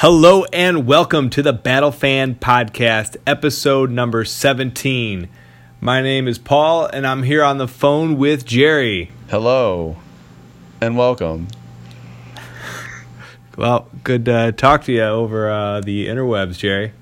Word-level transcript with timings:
Hello 0.00 0.44
and 0.52 0.86
welcome 0.86 1.28
to 1.30 1.42
the 1.42 1.52
Battle 1.52 1.90
Fan 1.90 2.36
Podcast, 2.36 3.16
episode 3.26 3.90
number 3.90 4.24
17. 4.24 5.28
My 5.80 6.00
name 6.02 6.28
is 6.28 6.38
Paul 6.38 6.86
and 6.86 7.04
I'm 7.04 7.24
here 7.24 7.42
on 7.42 7.58
the 7.58 7.66
phone 7.66 8.16
with 8.16 8.46
Jerry. 8.46 9.10
Hello 9.28 9.96
and 10.80 10.96
welcome. 10.96 11.48
Well, 13.56 13.88
good 14.04 14.26
to 14.26 14.52
talk 14.52 14.84
to 14.84 14.92
you 14.92 15.02
over 15.02 15.50
uh, 15.50 15.80
the 15.80 16.06
interwebs, 16.06 16.58
Jerry. 16.58 16.92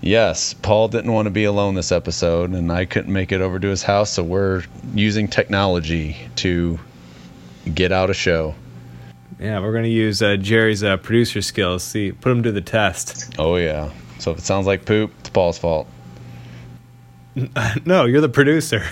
Yes, 0.00 0.54
Paul 0.54 0.88
didn't 0.88 1.12
want 1.12 1.26
to 1.26 1.30
be 1.30 1.44
alone 1.44 1.74
this 1.74 1.92
episode, 1.92 2.52
and 2.52 2.72
I 2.72 2.86
couldn't 2.86 3.12
make 3.12 3.30
it 3.30 3.42
over 3.42 3.58
to 3.58 3.68
his 3.68 3.82
house, 3.82 4.08
so 4.08 4.24
we're 4.24 4.62
using 4.94 5.28
technology 5.28 6.16
to 6.36 6.78
get 7.74 7.92
out 7.92 8.08
a 8.08 8.14
show. 8.14 8.54
Yeah, 9.38 9.60
we're 9.60 9.72
gonna 9.72 9.88
use 9.88 10.22
uh, 10.22 10.36
Jerry's 10.36 10.82
uh, 10.82 10.96
producer 10.96 11.42
skills. 11.42 11.82
See, 11.82 12.12
put 12.12 12.32
him 12.32 12.42
to 12.44 12.52
the 12.52 12.62
test. 12.62 13.34
Oh 13.38 13.56
yeah. 13.56 13.90
So 14.18 14.30
if 14.32 14.38
it 14.38 14.44
sounds 14.44 14.66
like 14.66 14.84
poop, 14.84 15.12
it's 15.20 15.28
Paul's 15.28 15.58
fault. 15.58 15.86
no, 17.84 18.06
you're 18.06 18.22
the 18.22 18.28
producer. 18.28 18.82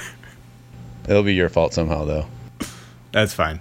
It'll 1.09 1.23
be 1.23 1.35
your 1.35 1.49
fault 1.49 1.73
somehow, 1.73 2.05
though. 2.05 2.27
That's 3.13 3.33
fine. 3.33 3.61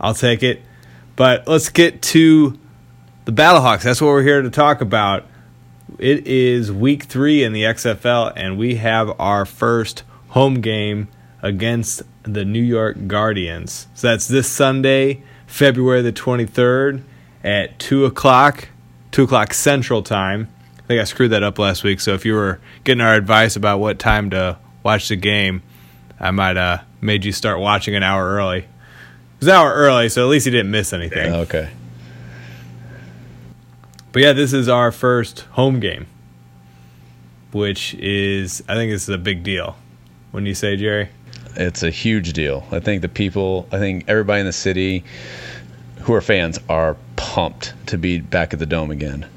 I'll 0.00 0.14
take 0.14 0.42
it. 0.42 0.62
But 1.16 1.48
let's 1.48 1.68
get 1.68 2.02
to 2.02 2.58
the 3.24 3.32
Battlehawks. 3.32 3.82
That's 3.82 4.00
what 4.00 4.08
we're 4.08 4.22
here 4.22 4.42
to 4.42 4.50
talk 4.50 4.80
about. 4.80 5.26
It 5.98 6.26
is 6.26 6.70
week 6.70 7.04
three 7.04 7.42
in 7.42 7.52
the 7.52 7.62
XFL, 7.62 8.32
and 8.36 8.56
we 8.56 8.76
have 8.76 9.18
our 9.18 9.44
first 9.44 10.04
home 10.28 10.60
game 10.60 11.08
against 11.42 12.02
the 12.22 12.44
New 12.44 12.62
York 12.62 13.06
Guardians. 13.06 13.88
So 13.94 14.08
that's 14.08 14.28
this 14.28 14.48
Sunday 14.48 15.22
February 15.48 16.02
the 16.02 16.12
23rd 16.12 17.02
at 17.42 17.78
2 17.80 18.04
o'clock, 18.04 18.68
2 19.10 19.24
o'clock 19.24 19.52
Central 19.54 20.02
Time. 20.02 20.48
I 20.78 20.82
think 20.82 21.00
I 21.00 21.04
screwed 21.04 21.32
that 21.32 21.42
up 21.42 21.58
last 21.58 21.82
week, 21.82 22.00
so 22.00 22.14
if 22.14 22.24
you 22.24 22.34
were 22.34 22.60
getting 22.84 23.00
our 23.00 23.14
advice 23.14 23.56
about 23.56 23.80
what 23.80 23.98
time 23.98 24.30
to 24.30 24.58
watch 24.82 25.08
the 25.08 25.16
game, 25.16 25.62
I 26.20 26.30
might 26.30 26.56
have 26.56 26.80
uh, 26.80 26.82
made 27.00 27.24
you 27.24 27.32
start 27.32 27.58
watching 27.58 27.96
an 27.96 28.02
hour 28.02 28.28
early. 28.28 28.58
It 28.58 28.66
was 29.40 29.48
an 29.48 29.54
hour 29.54 29.72
early, 29.72 30.08
so 30.10 30.22
at 30.22 30.30
least 30.30 30.46
you 30.46 30.52
didn't 30.52 30.70
miss 30.70 30.92
anything. 30.92 31.32
Okay. 31.32 31.70
But 34.12 34.22
yeah, 34.22 34.32
this 34.32 34.52
is 34.52 34.68
our 34.68 34.92
first 34.92 35.40
home 35.52 35.80
game, 35.80 36.06
which 37.52 37.94
is, 37.94 38.62
I 38.68 38.74
think 38.74 38.92
this 38.92 39.02
is 39.04 39.08
a 39.10 39.18
big 39.18 39.42
deal. 39.42 39.76
When 40.30 40.44
you 40.44 40.54
say, 40.54 40.76
Jerry? 40.76 41.08
It's 41.58 41.82
a 41.82 41.90
huge 41.90 42.32
deal. 42.32 42.64
I 42.70 42.80
think 42.80 43.02
the 43.02 43.08
people, 43.08 43.66
I 43.72 43.78
think 43.78 44.04
everybody 44.08 44.40
in 44.40 44.46
the 44.46 44.52
city 44.52 45.04
who 46.02 46.14
are 46.14 46.20
fans 46.20 46.58
are 46.68 46.96
pumped 47.16 47.74
to 47.86 47.98
be 47.98 48.20
back 48.20 48.52
at 48.52 48.58
the 48.58 48.66
dome 48.66 48.90
again. 48.90 49.28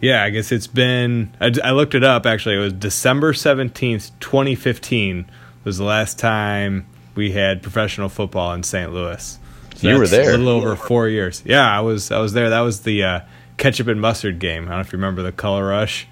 Yeah, 0.00 0.22
I 0.22 0.30
guess 0.30 0.52
it's 0.52 0.66
been. 0.66 1.32
I, 1.40 1.52
I 1.64 1.70
looked 1.70 1.94
it 1.94 2.04
up 2.04 2.26
actually. 2.26 2.56
It 2.56 2.60
was 2.60 2.72
December 2.74 3.32
17th, 3.32 4.10
2015 4.20 5.26
was 5.64 5.78
the 5.78 5.84
last 5.84 6.18
time 6.18 6.86
we 7.14 7.32
had 7.32 7.62
professional 7.62 8.08
football 8.08 8.52
in 8.52 8.62
St. 8.62 8.92
Louis. 8.92 9.38
So 9.76 9.88
you 9.88 9.98
were 9.98 10.06
there. 10.06 10.34
A 10.34 10.38
little 10.38 10.60
over 10.60 10.76
four 10.76 11.08
years. 11.08 11.42
Yeah, 11.44 11.66
I 11.66 11.80
was. 11.80 12.10
I 12.10 12.18
was 12.18 12.32
there. 12.34 12.50
That 12.50 12.60
was 12.60 12.82
the 12.82 13.02
uh, 13.02 13.20
ketchup 13.56 13.88
and 13.88 14.00
mustard 14.00 14.38
game. 14.38 14.64
I 14.64 14.68
don't 14.68 14.76
know 14.76 14.80
if 14.80 14.92
you 14.92 14.98
remember 14.98 15.22
the 15.22 15.32
color 15.32 15.66
rush. 15.66 16.06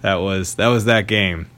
That 0.00 0.16
was 0.16 0.54
that 0.56 0.68
was 0.68 0.86
that 0.86 1.06
game. 1.06 1.48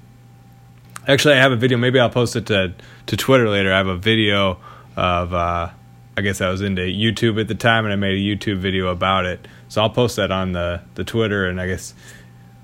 Actually, 1.07 1.35
I 1.35 1.39
have 1.39 1.53
a 1.53 1.57
video. 1.57 1.77
Maybe 1.77 2.01
I'll 2.01 2.11
post 2.11 2.37
it 2.37 2.47
to 2.47 2.73
to 3.07 3.17
Twitter 3.17 3.49
later. 3.49 3.73
I 3.73 3.79
have 3.79 3.89
a 3.89 3.97
video 3.97 4.59
of. 4.97 5.35
Uh, 5.35 5.71
I 6.17 6.21
guess 6.21 6.41
I 6.41 6.49
was 6.49 6.63
into 6.63 6.83
YouTube 6.83 7.41
at 7.41 7.49
the 7.49 7.57
time, 7.57 7.85
and 7.85 7.93
I 7.93 7.97
made 7.97 8.13
a 8.13 8.21
YouTube 8.21 8.59
video 8.59 8.87
about 8.89 9.27
it. 9.27 9.49
So 9.69 9.83
I'll 9.83 9.91
post 9.91 10.17
that 10.17 10.31
on 10.31 10.53
the 10.53 10.81
the 10.95 11.05
Twitter, 11.05 11.47
and 11.47 11.61
I 11.61 11.67
guess. 11.67 11.95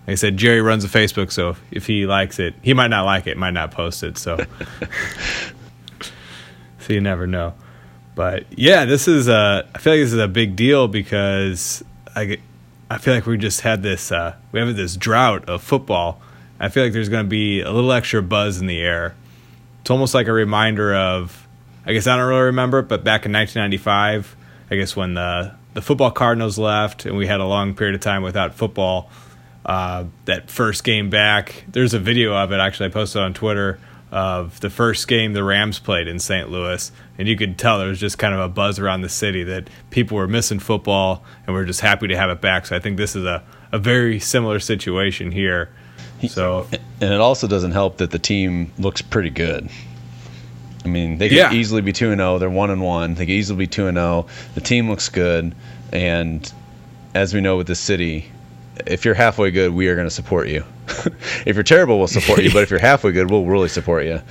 Like 0.07 0.13
I 0.13 0.17
said, 0.17 0.39
Jerry 0.39 0.63
runs 0.63 0.83
a 0.83 0.89
Facebook, 0.89 1.31
so 1.31 1.57
if 1.71 1.87
he 1.87 2.07
likes 2.07 2.39
it, 2.39 2.55
he 2.63 2.73
might 2.73 2.89
not 2.89 3.05
like 3.05 3.27
it, 3.27 3.37
might 3.37 3.53
not 3.53 3.71
post 3.71 4.03
it. 4.03 4.17
So, 4.17 4.39
so 6.79 6.93
you 6.93 7.03
never 7.03 7.27
know. 7.27 7.53
But 8.15 8.47
yeah, 8.59 8.87
this 8.87 9.07
is 9.07 9.29
a. 9.29 9.69
I 9.75 9.79
feel 9.79 9.93
like 9.93 10.01
this 10.01 10.13
is 10.13 10.19
a 10.19 10.27
big 10.27 10.57
deal 10.57 10.89
because 10.89 11.85
I 12.17 12.39
I 12.91 12.99
feel 12.99 13.15
like 13.15 13.27
we 13.27 13.37
just 13.37 13.61
had 13.61 13.83
this. 13.83 14.11
Uh, 14.11 14.35
we 14.53 14.59
have 14.59 14.75
this 14.75 14.97
drought 14.97 15.49
of 15.49 15.63
football 15.63 16.21
I 16.61 16.69
feel 16.69 16.85
like 16.85 16.93
there's 16.93 17.09
going 17.09 17.25
to 17.25 17.29
be 17.29 17.63
a 17.63 17.73
little 17.73 17.91
extra 17.91 18.23
buzz 18.23 18.61
in 18.61 18.67
the 18.67 18.79
air. 18.79 19.15
It's 19.81 19.91
almost 19.91 20.15
like 20.15 20.29
a 20.29 20.33
reminder 20.33 20.95
of, 20.95 21.49
I 21.87 21.95
guess 21.95 22.07
I 22.07 22.17
don't 22.17 22.29
really 22.29 22.43
remember 22.43 22.81
it, 22.81 22.89
but 22.89 23.03
back 23.03 23.25
in 23.25 23.33
1995, 23.33 24.37
I 24.71 24.77
guess 24.77 24.95
when 24.95 25.15
the 25.15 25.55
the 25.75 25.83
football 25.83 26.11
Cardinals 26.11 26.59
left 26.59 27.07
and 27.07 27.17
we 27.17 27.27
had 27.27 27.41
a 27.41 27.47
long 27.47 27.75
period 27.75 27.95
of 27.95 28.01
time 28.01 28.23
without 28.23 28.55
football. 28.55 29.11
Uh, 29.65 30.07
that 30.25 30.51
first 30.51 30.85
game 30.85 31.11
back, 31.11 31.65
there's 31.69 31.95
a 31.95 31.99
video 31.99 32.35
of 32.35 32.51
it 32.51 32.59
actually 32.59 32.87
I 32.87 32.89
posted 32.89 33.23
on 33.23 33.35
Twitter 33.35 33.79
of 34.11 34.59
the 34.61 34.71
first 34.71 35.07
game 35.07 35.33
the 35.33 35.45
Rams 35.45 35.79
played 35.79 36.09
in 36.09 36.19
St. 36.19 36.51
Louis, 36.51 36.91
and 37.17 37.29
you 37.29 37.37
could 37.37 37.57
tell 37.57 37.79
there 37.79 37.87
was 37.87 38.01
just 38.01 38.19
kind 38.19 38.35
of 38.35 38.41
a 38.41 38.49
buzz 38.49 38.79
around 38.81 39.03
the 39.03 39.09
city 39.09 39.45
that 39.45 39.69
people 39.91 40.17
were 40.17 40.27
missing 40.27 40.59
football 40.59 41.23
and 41.47 41.55
we're 41.55 41.67
just 41.67 41.81
happy 41.81 42.09
to 42.09 42.17
have 42.17 42.31
it 42.31 42.41
back. 42.41 42.67
So 42.67 42.75
I 42.75 42.81
think 42.81 42.97
this 42.97 43.15
is 43.15 43.25
a, 43.25 43.45
a 43.71 43.79
very 43.79 44.19
similar 44.19 44.59
situation 44.59 45.31
here 45.31 45.71
so, 46.29 46.67
and 47.01 47.13
it 47.13 47.21
also 47.21 47.47
doesn't 47.47 47.73
help 47.73 47.99
that 47.99 48.11
the 48.11 48.19
team 48.19 48.73
looks 48.79 49.03
pretty 49.03 49.31
good. 49.31 49.69
I 50.85 50.89
mean, 50.89 51.19
they 51.19 51.29
could 51.29 51.37
yeah. 51.37 51.53
easily 51.53 51.83
be 51.83 51.93
two 51.93 52.11
and 52.11 52.19
zero. 52.19 52.35
Oh. 52.35 52.39
They're 52.39 52.51
one 52.51 52.71
and 52.71 52.83
one. 52.83 53.15
They 53.15 53.27
could 53.27 53.33
easily 53.33 53.59
be 53.59 53.67
two 53.67 53.87
and 53.87 53.97
zero. 53.97 54.27
Oh. 54.27 54.31
The 54.55 54.61
team 54.61 54.89
looks 54.89 55.09
good, 55.09 55.55
and 55.93 56.53
as 57.15 57.35
we 57.35 57.41
know 57.41 57.57
with 57.57 57.67
the 57.67 57.75
city, 57.75 58.31
if 58.87 59.05
you're 59.05 59.15
halfway 59.15 59.51
good, 59.51 59.73
we 59.73 59.89
are 59.89 59.95
going 59.95 60.07
to 60.07 60.15
support 60.15 60.49
you. 60.49 60.65
if 61.47 61.57
you're 61.57 61.63
terrible, 61.63 61.99
we'll 61.99 62.07
support 62.07 62.43
you. 62.43 62.53
But 62.53 62.63
if 62.63 62.71
you're 62.71 62.81
halfway 62.81 63.13
good, 63.13 63.31
we'll 63.31 63.47
really 63.47 63.69
support 63.69 64.05
you. 64.05 64.23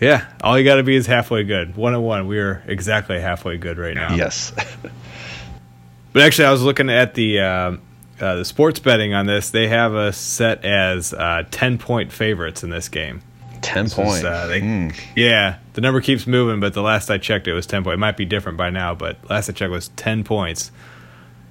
Yeah, 0.00 0.26
all 0.42 0.58
you 0.58 0.64
got 0.64 0.76
to 0.76 0.82
be 0.82 0.96
is 0.96 1.06
halfway 1.06 1.44
good. 1.44 1.76
One 1.76 1.94
and 1.94 2.04
one. 2.04 2.26
We 2.26 2.38
are 2.38 2.62
exactly 2.66 3.20
halfway 3.20 3.56
good 3.56 3.78
right 3.78 3.94
now. 3.94 4.14
Yes. 4.14 4.52
but 6.12 6.22
actually, 6.22 6.46
I 6.46 6.52
was 6.52 6.62
looking 6.62 6.90
at 6.90 7.14
the. 7.14 7.40
Uh, 7.40 7.76
uh, 8.20 8.36
the 8.36 8.44
sports 8.44 8.80
betting 8.80 9.14
on 9.14 9.26
this, 9.26 9.50
they 9.50 9.68
have 9.68 9.94
us 9.94 10.16
set 10.16 10.64
as 10.64 11.12
uh, 11.12 11.44
10 11.50 11.78
point 11.78 12.12
favorites 12.12 12.62
in 12.62 12.70
this 12.70 12.88
game. 12.88 13.22
10 13.60 13.90
points. 13.90 14.24
Uh, 14.24 14.48
mm. 14.52 14.94
Yeah, 15.16 15.58
the 15.72 15.80
number 15.80 16.00
keeps 16.00 16.26
moving, 16.26 16.60
but 16.60 16.74
the 16.74 16.82
last 16.82 17.10
I 17.10 17.18
checked, 17.18 17.48
it 17.48 17.54
was 17.54 17.66
10 17.66 17.84
points. 17.84 17.94
It 17.94 17.98
might 17.98 18.16
be 18.16 18.26
different 18.26 18.58
by 18.58 18.70
now, 18.70 18.94
but 18.94 19.18
last 19.30 19.48
I 19.48 19.52
checked 19.52 19.70
was 19.70 19.88
10 19.88 20.24
points. 20.24 20.70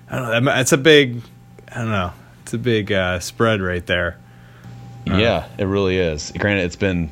I 0.09 0.18
don't 0.18 0.46
know. 0.46 0.53
It's 0.56 0.72
a 0.72 0.78
big, 0.78 1.22
I 1.72 1.79
don't 1.79 1.90
know. 1.90 2.13
It's 2.44 2.53
a 2.53 2.57
big 2.57 2.91
uh, 2.91 3.19
spread 3.19 3.62
right 3.62 3.85
there. 3.85 4.18
Yeah, 5.06 5.47
it 5.57 5.66
really 5.66 5.97
is. 5.97 6.31
Granted, 6.38 6.66
it's 6.66 6.75
been 6.75 7.09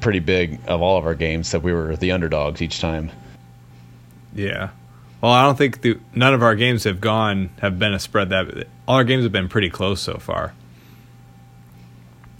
pretty 0.00 0.18
big 0.18 0.60
of 0.66 0.82
all 0.82 0.98
of 0.98 1.06
our 1.06 1.14
games 1.14 1.52
that 1.52 1.62
we 1.62 1.72
were 1.72 1.96
the 1.96 2.12
underdogs 2.12 2.60
each 2.60 2.80
time. 2.80 3.10
Yeah. 4.34 4.70
Well, 5.20 5.32
I 5.32 5.44
don't 5.44 5.58
think 5.58 5.82
the, 5.82 5.98
none 6.14 6.32
of 6.32 6.42
our 6.42 6.54
games 6.54 6.84
have 6.84 7.00
gone 7.00 7.50
have 7.60 7.78
been 7.78 7.92
a 7.92 7.98
spread 7.98 8.30
that 8.30 8.66
all 8.88 8.96
our 8.96 9.04
games 9.04 9.24
have 9.24 9.32
been 9.32 9.48
pretty 9.48 9.68
close 9.68 10.00
so 10.00 10.16
far. 10.16 10.54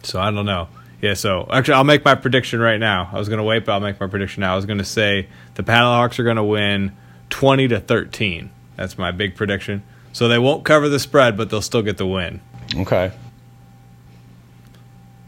So 0.03 0.19
I 0.19 0.31
don't 0.31 0.47
know. 0.47 0.69
Yeah, 1.03 1.15
so 1.15 1.47
actually, 1.51 1.75
I'll 1.75 1.85
make 1.85 2.05
my 2.05 2.15
prediction 2.15 2.61
right 2.61 2.79
now. 2.79 3.11
I 3.13 3.19
was 3.19 3.29
going 3.29 3.39
to 3.39 3.45
wait, 3.45 3.65
but 3.65 3.73
I'll 3.73 3.81
make 3.81 4.01
my 4.01 4.07
prediction 4.07 4.43
now. 4.43 4.53
I 4.53 4.57
was 4.57 4.67
going 4.67 4.79
to 4.79 4.85
say 4.85 5.29
the 5.55 5.63
Battlehawks 5.63 6.19
are 6.19 6.25
going 6.25 6.37
to 6.37 6.45
win 6.45 6.97
20 7.31 7.69
to 7.69 7.81
13. 7.81 8.51
That's 8.77 8.99
my 8.99 9.11
big 9.11 9.35
prediction. 9.35 9.83
So 10.13 10.29
they 10.29 10.39
won't 10.39 10.65
cover 10.65 10.89
the 10.89 10.99
spread, 10.99 11.37
but 11.37 11.49
they'll 11.51 11.63
still 11.63 11.83
get 11.83 11.97
the 11.97 12.07
win. 12.07 12.41
Okay. 12.77 13.13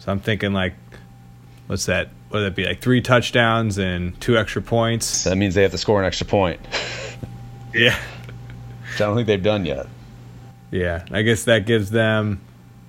So 0.01 0.11
I'm 0.11 0.21
thinking 0.21 0.53
like, 0.53 0.75
what's 1.69 1.87
that? 1.87 2.09
What 2.29 2.41
would 2.41 2.47
that 2.47 2.55
be? 2.55 2.65
Like 2.65 2.81
three 2.81 3.01
touchdowns 3.01 3.79
and 3.79 4.19
two 4.21 4.37
extra 4.37 4.63
points. 4.63 5.25
That 5.25 5.37
means 5.37 5.55
they 5.55 5.63
have 5.63 5.71
to 5.71 5.79
score 5.79 6.01
an 6.01 6.07
extra 6.07 6.27
point. 6.27 6.61
Yeah. 7.75 7.99
I 8.95 8.99
don't 8.99 9.15
think 9.17 9.27
they've 9.27 9.43
done 9.43 9.65
yet. 9.65 9.87
Yeah, 10.71 11.05
I 11.11 11.23
guess 11.23 11.45
that 11.45 11.67
gives 11.67 11.91
them 11.91 12.41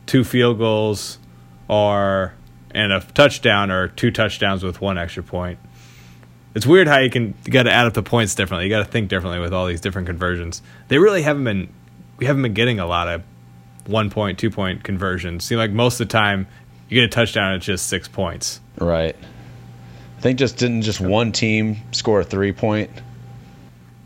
two 0.06 0.24
field 0.24 0.58
goals 0.58 1.20
or 1.68 2.34
and 2.72 2.92
a 2.92 3.02
touchdown 3.02 3.72
or 3.72 3.90
two 3.90 4.12
touchdowns 4.12 4.64
with 4.64 4.82
one 4.82 4.98
extra 4.98 5.24
point. 5.24 5.60
It's 6.56 6.66
weird 6.66 6.88
how 6.88 7.00
you 7.00 7.10
can 7.10 7.34
you 7.46 7.52
got 7.52 7.64
to 7.64 7.72
add 7.72 7.86
up 7.86 7.94
the 7.94 8.04
points 8.04 8.36
differently. 8.36 8.66
You 8.66 8.70
got 8.70 8.86
to 8.86 8.92
think 8.92 9.10
differently 9.10 9.40
with 9.40 9.54
all 9.54 9.68
these 9.68 9.82
different 9.82 10.08
conversions. 10.08 10.62
They 10.88 10.98
really 10.98 11.22
haven't 11.22 11.44
been 11.44 11.70
we 12.18 12.26
haven't 12.26 12.42
been 12.42 12.54
getting 12.54 12.80
a 12.80 12.86
lot 12.86 13.08
of 13.08 13.24
one 13.86 14.10
point, 14.10 14.40
two 14.40 14.50
point 14.50 14.84
conversions. 14.84 15.44
Seem 15.44 15.58
like 15.58 15.72
most 15.72 16.00
of 16.00 16.08
the 16.08 16.12
time 16.12 16.48
you 16.90 16.96
get 16.96 17.06
a 17.06 17.10
touchdown, 17.10 17.56
it's 17.56 17.66
just 17.66 17.88
six 17.88 18.08
points. 18.08 18.62
Right. 18.78 19.16
I 20.18 20.22
think 20.22 20.40
just 20.40 20.58
didn't 20.58 20.84
just 20.84 21.02
one 21.02 21.32
team 21.32 21.78
score 21.92 22.22
a 22.22 22.24
three 22.24 22.54
point 22.54 22.90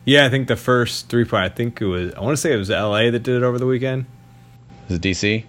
yeah, 0.07 0.25
I 0.25 0.29
think 0.29 0.47
the 0.47 0.55
first 0.55 1.09
three 1.09 1.25
point. 1.25 1.43
I 1.43 1.49
think 1.49 1.81
it 1.81 1.85
was. 1.85 2.13
I 2.13 2.21
want 2.21 2.31
to 2.31 2.37
say 2.41 2.53
it 2.53 2.57
was 2.57 2.71
L.A. 2.71 3.09
that 3.09 3.19
did 3.19 3.35
it 3.35 3.43
over 3.43 3.59
the 3.59 3.65
weekend. 3.65 4.05
Was 4.87 4.97
it 4.97 5.01
DC? 5.01 5.43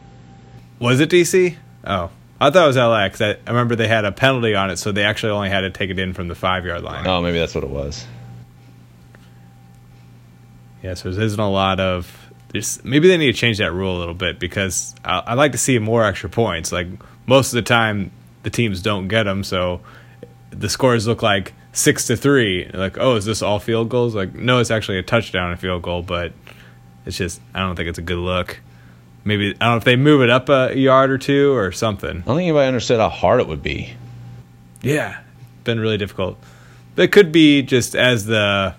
Was 0.81 0.99
it 0.99 1.11
DC? 1.11 1.57
Oh, 1.85 2.11
I 2.41 2.51
thought 2.51 2.65
it 2.65 2.67
was 2.67 2.77
LA 2.77 3.07
because 3.07 3.21
I, 3.21 3.31
I, 3.31 3.51
remember 3.51 3.77
they 3.77 3.87
had 3.87 4.05
a 4.05 4.11
penalty 4.11 4.57
on 4.57 4.71
it, 4.71 4.79
so 4.79 4.91
they 4.91 5.05
actually 5.05 5.31
only 5.31 5.49
had 5.49 5.61
to 5.61 5.71
take 5.71 5.91
it 5.91 5.99
in 5.99 6.13
from 6.13 6.27
the 6.27 6.35
five 6.35 6.67
yard 6.67 6.83
line. 6.83 7.07
Oh, 7.07 7.23
maybe 7.23 7.39
that's 7.39 7.55
what 7.55 7.63
it 7.63 7.71
was. 7.71 8.05
Yeah, 10.83 10.95
so 10.95 11.13
there 11.13 11.25
isn't 11.25 11.39
a 11.39 11.49
lot 11.49 11.79
of. 11.79 12.33
Maybe 12.83 13.07
they 13.07 13.17
need 13.17 13.33
to 13.33 13.39
change 13.39 13.59
that 13.59 13.73
rule 13.73 13.97
a 13.97 14.01
little 14.01 14.15
bit 14.15 14.41
because 14.41 14.95
I, 15.05 15.19
I 15.19 15.35
like 15.35 15.53
to 15.53 15.59
see 15.59 15.79
more 15.79 16.05
extra 16.05 16.31
points. 16.31 16.73
Like 16.73 16.89
most 17.27 17.53
of 17.53 17.57
the 17.57 17.63
time, 17.63 18.11
the 18.43 18.51
teams 18.51 18.83
don't 18.83 19.07
get 19.07 19.23
them, 19.23 19.45
so 19.45 19.83
the 20.51 20.69
scores 20.69 21.07
look 21.07 21.23
like 21.23 21.53
six 21.79 22.07
to 22.09 22.17
three. 22.17 22.69
Like, 22.75 22.99
oh, 22.99 23.17
is 23.17 23.25
this 23.25 23.41
all 23.41 23.59
field 23.59 23.89
goals? 23.89 24.15
Like, 24.15 24.35
no, 24.35 24.59
it's 24.59 24.71
actually 24.71 24.99
a 24.99 25.03
touchdown 25.03 25.53
and 25.53 25.61
field 25.61 25.83
goal, 25.83 26.03
but 26.03 26.33
it's 27.07 27.17
just 27.17 27.41
I 27.55 27.61
don't 27.61 27.77
think 27.77 27.89
it's 27.89 27.99
a 27.99 28.03
good 28.03 28.19
look. 28.19 28.61
Maybe 29.25 29.51
I 29.61 29.65
don't 29.65 29.73
know 29.75 29.77
if 29.77 29.85
they 29.85 29.97
move 29.97 30.23
it 30.23 30.31
up 30.31 30.49
a 30.49 30.77
yard 30.77 31.11
or 31.11 31.19
two 31.19 31.55
or 31.55 31.73
something. 31.73 32.11
I 32.11 32.13
don't 32.13 32.25
think 32.25 32.43
anybody 32.43 32.67
understood 32.67 32.99
how 32.99 33.09
hard 33.09 33.41
it 33.41 33.49
would 33.49 33.63
be. 33.63 33.95
Yeah, 34.83 35.21
been 35.65 35.81
really 35.81 35.99
difficult. 35.99 36.39
But 36.95 37.03
it 37.05 37.13
could 37.13 37.33
be 37.33 37.63
just 37.63 37.95
as 37.95 38.27
the 38.27 38.75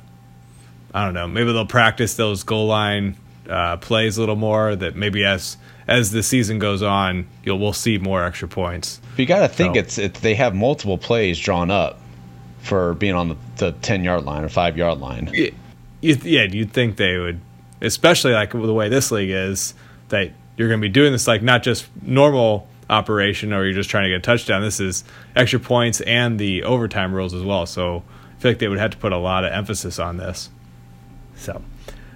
I 0.94 1.06
don't 1.06 1.14
know. 1.14 1.28
Maybe 1.28 1.54
they'll 1.54 1.66
practice 1.66 2.16
those 2.16 2.44
goal 2.44 2.68
line 2.68 3.16
uh, 3.50 3.78
plays 3.78 4.18
a 4.18 4.22
little 4.22 4.36
more. 4.36 4.76
That 4.76 4.96
maybe 4.96 5.24
as 5.24 5.58
as 5.88 6.12
the 6.12 6.24
season 6.24 6.60
goes 6.60 6.82
on, 6.82 7.28
you'll 7.44 7.60
we'll 7.60 7.74
see 7.74 7.98
more 7.98 8.24
extra 8.24 8.48
points. 8.48 9.00
But 9.12 9.20
you 9.20 9.26
got 9.26 9.40
to 9.40 9.48
think 9.48 9.76
so. 9.76 9.80
it's 9.80 9.98
it's 9.98 10.20
they 10.20 10.36
have 10.36 10.56
multiple 10.56 10.98
plays 10.98 11.40
drawn 11.40 11.70
up 11.70 12.00
for 12.60 12.94
being 12.94 13.16
on 13.16 13.30
the, 13.30 13.38
the 13.58 13.72
ten 13.72 14.04
yard 14.04 14.26
line 14.26 14.44
or 14.44 14.50
five 14.50 14.78
yard 14.78 15.00
line. 15.00 15.30
Yeah, 16.02 16.44
you'd 16.44 16.72
think 16.72 16.98
they 16.98 17.18
would, 17.18 17.42
especially 17.82 18.34
like 18.34 18.52
the 18.52 18.74
way 18.74 18.90
this 18.90 19.12
league 19.12 19.32
is, 19.32 19.74
that 20.10 20.32
you're 20.58 20.68
going 20.68 20.80
to 20.80 20.88
be 20.88 20.92
doing 20.92 21.12
this 21.12 21.28
like 21.28 21.42
not 21.42 21.64
just 21.64 21.88
normal 22.02 22.68
operation 22.90 23.54
or 23.54 23.64
you're 23.66 23.74
just 23.74 23.90
trying 23.90 24.04
to 24.04 24.10
get 24.10 24.18
a 24.18 24.22
touchdown. 24.22 24.62
This 24.62 24.80
is 24.80 25.04
extra 25.36 25.60
points 25.60 26.02
and 26.02 26.40
the 26.40 26.64
overtime 26.64 27.14
rules 27.14 27.34
as 27.34 27.44
well. 27.44 27.66
So 27.66 28.04
I 28.38 28.42
feel 28.42 28.52
like 28.52 28.60
they 28.60 28.68
would 28.68 28.80
have 28.80 28.92
to 28.92 28.98
put 28.98 29.14
a 29.14 29.18
lot 29.18 29.46
of 29.46 29.52
emphasis 29.52 30.00
on 30.00 30.18
this. 30.18 30.50
So, 31.36 31.62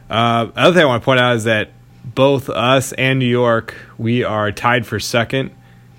uh, 0.10 0.50
other 0.56 0.74
thing 0.74 0.84
I 0.84 0.86
want 0.86 1.02
to 1.02 1.06
point 1.06 1.20
out 1.20 1.36
is 1.36 1.44
that 1.46 1.70
both 2.04 2.50
us 2.50 2.92
and 2.94 3.20
New 3.20 3.26
York, 3.26 3.76
we 3.98 4.24
are 4.24 4.52
tied 4.52 4.86
for 4.86 5.00
second 5.00 5.52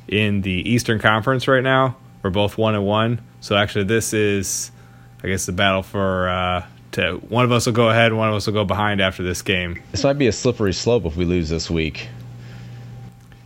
in 0.09 0.43
the 0.43 0.69
Eastern 0.69 0.99
Conference 0.99 1.49
right 1.49 1.63
now. 1.63 1.97
We're 2.23 2.31
both 2.31 2.59
one 2.59 2.75
and 2.75 2.85
one. 2.85 3.21
So 3.45 3.57
actually, 3.57 3.85
this 3.85 4.15
is, 4.15 4.71
I 5.23 5.29
guess, 5.29 5.45
the 5.45 5.53
battle 5.53 5.83
for. 5.83 6.31
Uh, 6.31 6.67
to, 6.93 7.17
one 7.29 7.45
of 7.45 7.53
us 7.53 7.67
will 7.67 7.75
go 7.75 7.91
ahead, 7.91 8.07
and 8.07 8.17
one 8.17 8.31
of 8.31 8.35
us 8.35 8.47
will 8.47 8.55
go 8.55 8.65
behind 8.65 9.03
after 9.03 9.23
this 9.23 9.43
game. 9.43 9.83
This 9.91 10.03
might 10.03 10.15
be 10.15 10.29
a 10.29 10.33
slippery 10.33 10.73
slope 10.73 11.05
if 11.05 11.15
we 11.15 11.27
lose 11.27 11.51
this 11.51 11.69
week. 11.69 12.09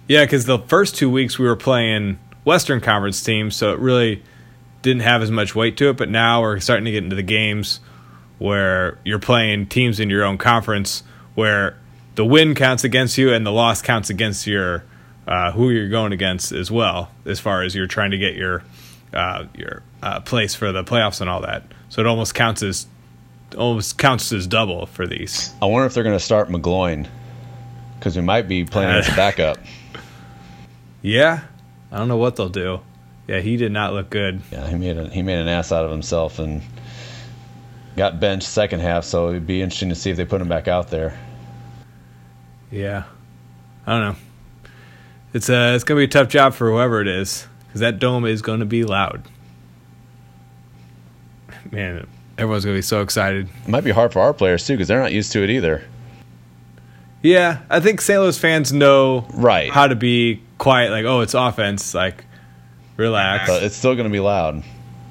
Yeah, 0.07 0.25
because 0.25 0.45
the 0.45 0.61
first 0.61 0.95
two 0.95 1.11
weeks 1.11 1.37
we 1.37 1.47
were 1.47 1.57
playing 1.57 2.21
Western 2.45 2.81
Conference 2.81 3.21
teams, 3.25 3.57
so 3.57 3.73
it 3.73 3.81
really 3.81 4.23
didn't 4.83 5.03
have 5.03 5.21
as 5.21 5.33
much 5.33 5.57
weight 5.57 5.77
to 5.79 5.89
it. 5.89 5.97
But 5.97 6.11
now 6.11 6.43
we're 6.43 6.61
starting 6.61 6.85
to 6.85 6.93
get 6.93 7.03
into 7.03 7.17
the 7.17 7.23
games 7.25 7.81
where 8.39 8.99
you're 9.03 9.19
playing 9.19 9.67
teams 9.67 9.99
in 9.99 10.11
your 10.11 10.23
own 10.23 10.39
conference 10.39 11.03
where 11.35 11.77
the 12.15 12.25
win 12.25 12.55
counts 12.55 12.85
against 12.85 13.19
you 13.19 13.33
and 13.33 13.45
the 13.45 13.51
loss 13.51 13.83
counts 13.83 14.11
against 14.11 14.47
your 14.47 14.85
uh, 15.27 15.51
who 15.51 15.71
you're 15.71 15.89
going 15.89 16.13
against 16.13 16.53
as 16.53 16.71
well, 16.71 17.11
as 17.25 17.41
far 17.41 17.65
as 17.65 17.75
you're 17.75 17.89
trying 17.89 18.13
to 18.13 18.19
get 18.19 18.37
your 18.37 18.63
uh, 19.13 19.47
your 19.57 19.83
uh, 20.03 20.21
place 20.21 20.55
for 20.55 20.73
the 20.73 20.85
playoffs 20.85 21.21
and 21.21 21.29
all 21.29 21.43
that. 21.43 21.65
So 21.89 22.01
it 22.01 22.07
almost 22.07 22.35
counts 22.35 22.63
as 22.63 22.87
almost 23.57 23.97
counts 23.99 24.33
as 24.33 24.47
double 24.47 24.87
for 24.87 25.07
these. 25.07 25.53
I 25.63 25.67
wonder 25.67 25.87
if 25.87 25.95
they're 25.95 26.05
going 26.05 26.19
to 26.19 26.25
start 26.25 26.49
McGloin 26.49 27.09
because 27.99 28.15
we 28.15 28.23
might 28.23 28.47
be 28.49 28.65
playing 28.65 28.91
as 28.91 29.09
a 29.09 29.17
backup. 29.17 29.59
Yeah, 31.01 31.45
I 31.93 31.97
don't 31.97 32.09
know 32.09 32.17
what 32.17 32.35
they'll 32.35 32.49
do. 32.49 32.81
Yeah, 33.29 33.39
he 33.39 33.57
did 33.57 33.71
not 33.71 33.93
look 33.93 34.11
good. 34.11 34.43
Yeah, 34.51 34.67
he 34.69 34.75
made 34.75 34.99
a, 34.99 35.09
he 35.09 35.23
made 35.23 35.39
an 35.39 35.47
ass 35.47 35.71
out 35.71 35.85
of 35.85 35.93
himself 35.93 36.41
and 36.41 36.61
got 37.97 38.19
benched 38.19 38.49
second 38.49 38.81
half. 38.81 39.05
So 39.05 39.29
it'd 39.29 39.47
be 39.47 39.63
interesting 39.63 39.91
to 39.91 39.95
see 39.95 40.11
if 40.11 40.17
they 40.17 40.25
put 40.25 40.41
him 40.41 40.49
back 40.49 40.67
out 40.67 40.91
there. 40.91 41.17
Yeah, 42.73 43.05
I 43.87 43.93
don't 43.93 44.13
know. 44.13 44.71
It's 45.35 45.49
a 45.49 45.75
it's 45.77 45.85
gonna 45.85 46.01
be 46.01 46.05
a 46.05 46.09
tough 46.09 46.29
job 46.29 46.55
for 46.55 46.69
whoever 46.69 47.01
it 47.01 47.09
is 47.09 47.47
because 47.69 47.81
that 47.81 47.99
dome 47.99 48.25
is 48.25 48.43
going 48.43 48.61
to 48.61 48.67
be 48.67 48.85
loud. 48.85 49.23
Man, 51.71 52.07
everyone's 52.37 52.65
gonna 52.65 52.77
be 52.77 52.83
so 52.83 53.03
excited. 53.03 53.49
It 53.63 53.69
might 53.69 53.85
be 53.85 53.91
hard 53.91 54.13
for 54.13 54.21
our 54.21 54.33
players 54.33 54.67
too 54.67 54.75
because 54.75 54.89
they're 54.89 55.01
not 55.01 55.13
used 55.13 55.33
to 55.33 55.43
it 55.43 55.51
either. 55.51 55.85
Yeah, 57.23 57.63
I 57.69 57.81
think 57.81 58.01
St. 58.01 58.21
Louis 58.21 58.39
fans 58.39 58.73
know 58.73 59.27
right 59.35 59.71
how 59.71 59.89
to 59.89 59.97
be 59.97 60.41
quiet. 60.59 60.91
Like, 60.91 61.05
oh, 61.05 61.21
it's 61.21 61.35
offense. 61.35 61.95
Like, 61.95 62.25
relax. 62.97 63.49
But 63.49 63.63
it's 63.65 63.75
still 63.75 63.95
going 63.95 64.07
to 64.07 64.13
be 64.13 64.21
loud, 64.21 64.63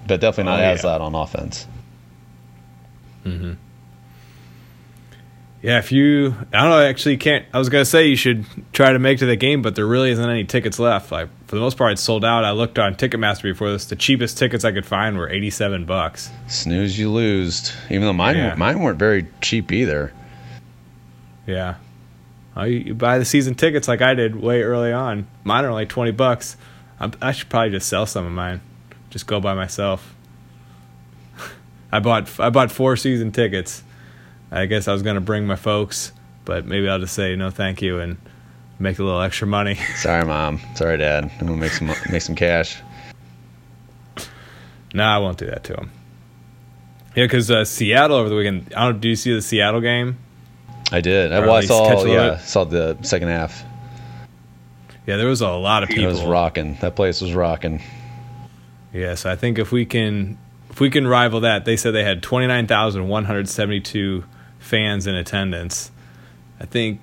but 0.08 0.22
definitely 0.22 0.52
not 0.52 0.62
oh, 0.62 0.64
as 0.64 0.84
yeah. 0.84 0.90
loud 0.90 1.02
on 1.02 1.16
offense. 1.16 1.68
Mm-hmm. 3.26 3.54
Yeah, 5.68 5.80
if 5.80 5.92
you, 5.92 6.28
I 6.54 6.62
don't 6.62 6.70
know, 6.70 6.78
I 6.78 6.86
actually 6.86 7.18
can't. 7.18 7.46
I 7.54 7.60
was 7.60 7.68
gonna 7.68 7.84
say 7.84 8.08
you 8.08 8.16
should 8.16 8.46
try 8.72 8.94
to 8.94 9.00
make 9.00 9.20
to 9.20 9.26
the 9.26 9.36
game, 9.36 9.62
but 9.62 9.76
there 9.76 9.86
really 9.86 10.12
isn't 10.12 10.30
any 10.30 10.46
tickets 10.46 10.80
left. 10.80 11.12
Like 11.12 11.28
for 11.46 11.56
the 11.56 11.62
most 11.62 11.78
part, 11.78 11.92
it's 11.92 12.02
sold 12.02 12.24
out. 12.24 12.46
I 12.46 12.52
looked 12.52 12.80
on 12.80 12.96
Ticketmaster 12.96 13.42
before 13.42 13.70
this. 13.70 13.84
The 13.84 13.98
cheapest 13.98 14.38
tickets 14.38 14.64
I 14.64 14.72
could 14.72 14.86
find 14.86 15.18
were 15.18 15.30
eighty-seven 15.30 15.84
bucks. 15.84 16.32
Snooze, 16.48 16.98
you 16.98 17.12
lose. 17.12 17.76
Even 17.90 18.04
though 18.04 18.14
mine, 18.14 18.38
yeah. 18.38 18.56
mine 18.56 18.80
weren't 18.80 18.98
very 18.98 19.28
cheap 19.42 19.74
either. 19.74 20.14
Yeah, 21.46 21.76
Oh, 22.56 22.64
you, 22.64 22.78
you, 22.78 22.94
buy 22.96 23.18
the 23.18 23.26
season 23.26 23.54
tickets 23.54 23.90
like 23.90 24.02
I 24.02 24.14
did 24.14 24.38
way 24.38 24.62
early 24.62 24.94
on. 24.94 25.28
Mine 25.44 25.66
are 25.66 25.70
only 25.70 25.86
twenty 25.86 26.12
bucks. 26.12 26.56
I'm, 26.98 27.12
i 27.22 27.34
should 27.34 27.50
probably 27.50 27.72
just 27.72 27.90
sell 27.90 28.06
some 28.06 28.26
of 28.26 28.32
mine. 28.32 28.62
Just 29.10 29.28
go 29.28 29.42
by 29.42 29.54
myself. 29.54 30.16
I 31.92 32.00
bought 32.00 32.40
I 32.40 32.52
bought 32.52 32.72
four 32.72 32.96
season 32.96 33.34
tickets. 33.34 33.84
I 34.52 34.66
guess 34.66 34.88
I 34.88 34.94
was 34.94 35.02
gonna 35.02 35.22
bring 35.22 35.46
my 35.46 35.56
folks, 35.56 36.12
but 36.46 36.66
maybe 36.66 36.88
I'll 36.88 37.00
just 37.00 37.14
say 37.14 37.36
no, 37.36 37.50
thank 37.50 37.82
you, 37.82 38.00
and 38.00 38.18
make 38.80 39.00
a 39.00 39.04
little 39.04 39.22
extra 39.22 39.48
money. 39.48 39.76
Sorry, 39.96 40.26
mom. 40.26 40.60
Sorry, 40.76 40.98
dad. 40.98 41.32
I'm 41.40 41.48
gonna 41.48 41.60
make 41.60 41.72
some 41.72 41.88
make 42.10 42.22
some 42.22 42.36
cash. 42.36 42.82
No, 44.94 45.04
I 45.04 45.18
won't 45.18 45.38
do 45.38 45.48
that 45.48 45.64
to 45.66 45.74
him. 45.74 45.92
Yeah, 47.16 47.26
because 47.26 47.52
uh, 47.52 47.66
Seattle 47.66 48.16
over 48.16 48.30
the 48.30 48.36
weekend. 48.36 48.74
I 48.76 48.86
don't. 48.86 49.02
Do 49.02 49.10
you 49.10 49.16
see 49.16 49.34
the 49.34 49.42
Seattle 49.42 49.82
game? 49.82 50.18
I 50.92 51.02
did. 51.02 51.34
I, 51.34 51.40
well, 51.40 51.56
I 51.56 51.62
saw. 51.62 52.06
Yeah, 52.06 52.38
saw 52.38 52.64
the 52.64 52.98
second 53.02 53.30
half. 53.30 53.64
Yeah, 55.06 55.18
there 55.18 55.28
was 55.28 55.42
a 55.42 55.50
lot 55.50 55.84
of 55.84 55.90
people. 55.90 56.06
It 56.06 56.08
was 56.08 56.24
rocking. 56.24 56.78
That 56.82 56.96
place 56.96 57.22
was 57.22 57.34
rocking. 57.34 57.82
Yeah, 58.94 59.16
so 59.16 59.30
I 59.32 59.36
think 59.36 59.60
if 59.60 59.72
we 59.72 59.86
can, 59.86 60.38
if 60.70 60.80
we 60.80 60.90
can 60.90 61.08
rival 61.08 61.42
that, 61.42 61.66
they 61.66 61.76
said 61.76 61.92
they 61.92 62.04
had 62.04 62.24
twenty 62.24 62.48
nine 62.48 62.68
thousand 62.68 63.08
one 63.08 63.26
hundred 63.26 63.50
seventy 63.50 63.82
two 63.82 64.24
fans 64.68 65.08
in 65.08 65.16
attendance. 65.16 65.92
I 66.60 66.66
think 66.66 67.00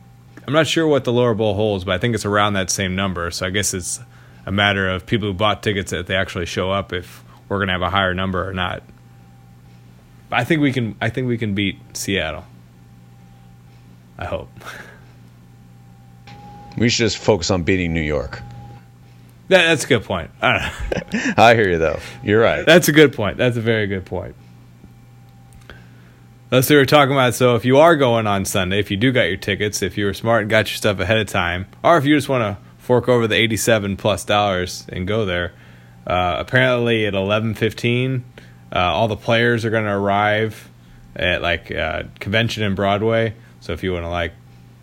I'm 0.46 0.52
not 0.52 0.66
sure 0.66 0.86
what 0.86 1.04
the 1.04 1.12
lower 1.12 1.34
bowl 1.34 1.54
holds, 1.54 1.84
but 1.84 1.92
I 1.94 1.98
think 1.98 2.14
it's 2.14 2.24
around 2.24 2.52
that 2.52 2.70
same 2.70 2.94
number. 2.94 3.30
So 3.30 3.46
I 3.46 3.50
guess 3.50 3.72
it's 3.74 4.00
a 4.46 4.52
matter 4.52 4.88
of 4.88 5.06
people 5.06 5.28
who 5.28 5.34
bought 5.34 5.62
tickets 5.62 5.90
that 5.90 6.06
they 6.06 6.16
actually 6.16 6.46
show 6.46 6.70
up 6.70 6.92
if 6.92 7.24
we're 7.48 7.58
going 7.58 7.68
to 7.68 7.72
have 7.72 7.82
a 7.82 7.90
higher 7.90 8.14
number 8.14 8.46
or 8.46 8.52
not. 8.52 8.82
But 10.28 10.40
I 10.40 10.44
think 10.44 10.60
we 10.60 10.72
can. 10.72 10.96
I 11.00 11.10
think 11.10 11.28
we 11.28 11.38
can 11.38 11.54
beat 11.54 11.78
Seattle. 11.94 12.44
I 14.18 14.26
hope. 14.26 14.50
We 16.76 16.88
should 16.88 17.04
just 17.04 17.18
focus 17.18 17.52
on 17.52 17.62
beating 17.62 17.94
New 17.94 18.00
York. 18.00 18.42
That, 19.46 19.66
that's 19.66 19.84
a 19.84 19.86
good 19.86 20.02
point. 20.02 20.32
I, 20.42 20.72
I 21.36 21.54
hear 21.54 21.70
you 21.70 21.78
though. 21.78 22.00
You're 22.24 22.40
right. 22.40 22.66
That's 22.66 22.88
a 22.88 22.92
good 22.92 23.12
point. 23.12 23.36
That's 23.36 23.56
a 23.56 23.60
very 23.60 23.86
good 23.86 24.04
point. 24.04 24.34
That's 26.54 26.70
what 26.70 26.74
we 26.74 26.78
were 26.78 26.86
talking 26.86 27.12
about. 27.12 27.34
So 27.34 27.56
if 27.56 27.64
you 27.64 27.78
are 27.78 27.96
going 27.96 28.28
on 28.28 28.44
Sunday, 28.44 28.78
if 28.78 28.88
you 28.88 28.96
do 28.96 29.10
got 29.10 29.24
your 29.24 29.36
tickets, 29.36 29.82
if 29.82 29.98
you 29.98 30.04
were 30.04 30.14
smart 30.14 30.42
and 30.42 30.50
got 30.50 30.70
your 30.70 30.76
stuff 30.76 31.00
ahead 31.00 31.18
of 31.18 31.26
time, 31.26 31.66
or 31.82 31.98
if 31.98 32.04
you 32.04 32.14
just 32.14 32.28
want 32.28 32.42
to 32.42 32.64
fork 32.78 33.08
over 33.08 33.26
the 33.26 33.34
eighty-seven 33.34 33.96
plus 33.96 34.24
dollars 34.24 34.86
and 34.88 35.04
go 35.08 35.24
there, 35.24 35.52
uh, 36.06 36.36
apparently 36.38 37.06
at 37.06 37.14
eleven 37.14 37.54
fifteen, 37.54 38.24
uh, 38.72 38.78
all 38.78 39.08
the 39.08 39.16
players 39.16 39.64
are 39.64 39.70
going 39.70 39.82
to 39.82 39.90
arrive 39.90 40.70
at 41.16 41.42
like 41.42 41.72
uh, 41.72 42.04
convention 42.20 42.62
in 42.62 42.76
Broadway. 42.76 43.34
So 43.58 43.72
if 43.72 43.82
you 43.82 43.92
want 43.92 44.04
to 44.04 44.10
like, 44.10 44.32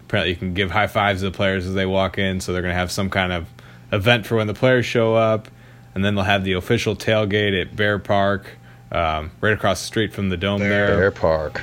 apparently 0.02 0.32
you 0.32 0.36
can 0.36 0.54
give 0.54 0.72
high 0.72 0.88
fives 0.88 1.22
to 1.22 1.30
the 1.30 1.32
players 1.32 1.66
as 1.66 1.74
they 1.74 1.86
walk 1.86 2.18
in. 2.18 2.42
So 2.42 2.52
they're 2.52 2.62
gonna 2.62 2.74
have 2.74 2.92
some 2.92 3.10
kind 3.10 3.32
of 3.32 3.48
event 3.94 4.26
for 4.26 4.36
when 4.36 4.48
the 4.48 4.54
players 4.54 4.86
show 4.86 5.16
up, 5.16 5.48
and 5.96 6.04
then 6.04 6.16
they'll 6.16 6.26
have 6.26 6.44
the 6.44 6.52
official 6.54 6.98
tailgate 6.98 7.60
at 7.62 7.78
Bear 7.78 7.98
Park, 7.98 8.58
um, 8.92 9.32
right 9.42 9.54
across 9.54 9.80
the 9.80 9.88
street 9.88 10.14
from 10.14 10.30
the 10.30 10.38
dome 10.38 10.60
Bear, 10.60 10.88
there. 10.88 10.98
Bear 10.98 11.12
Park. 11.12 11.62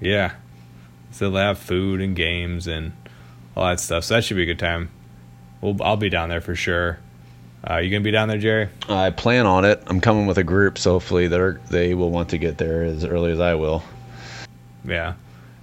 Yeah. 0.00 0.32
So 1.10 1.30
they'll 1.30 1.40
have 1.40 1.58
food 1.58 2.00
and 2.00 2.16
games 2.16 2.66
and 2.66 2.92
all 3.56 3.66
that 3.68 3.80
stuff. 3.80 4.04
So 4.04 4.14
that 4.14 4.24
should 4.24 4.36
be 4.36 4.44
a 4.44 4.46
good 4.46 4.58
time. 4.58 4.90
We'll, 5.60 5.82
I'll 5.82 5.96
be 5.96 6.08
down 6.08 6.28
there 6.28 6.40
for 6.40 6.54
sure. 6.54 6.98
Uh, 7.68 7.76
you 7.76 7.90
gonna 7.90 8.02
be 8.02 8.10
down 8.10 8.28
there, 8.28 8.38
Jerry? 8.38 8.70
I 8.88 9.10
plan 9.10 9.44
on 9.44 9.66
it. 9.66 9.82
I'm 9.86 10.00
coming 10.00 10.26
with 10.26 10.38
a 10.38 10.44
group, 10.44 10.78
so 10.78 10.92
hopefully 10.92 11.28
they 11.28 11.52
they 11.68 11.94
will 11.94 12.10
want 12.10 12.30
to 12.30 12.38
get 12.38 12.56
there 12.56 12.84
as 12.84 13.04
early 13.04 13.32
as 13.32 13.40
I 13.40 13.54
will. 13.54 13.82
Yeah. 14.82 15.14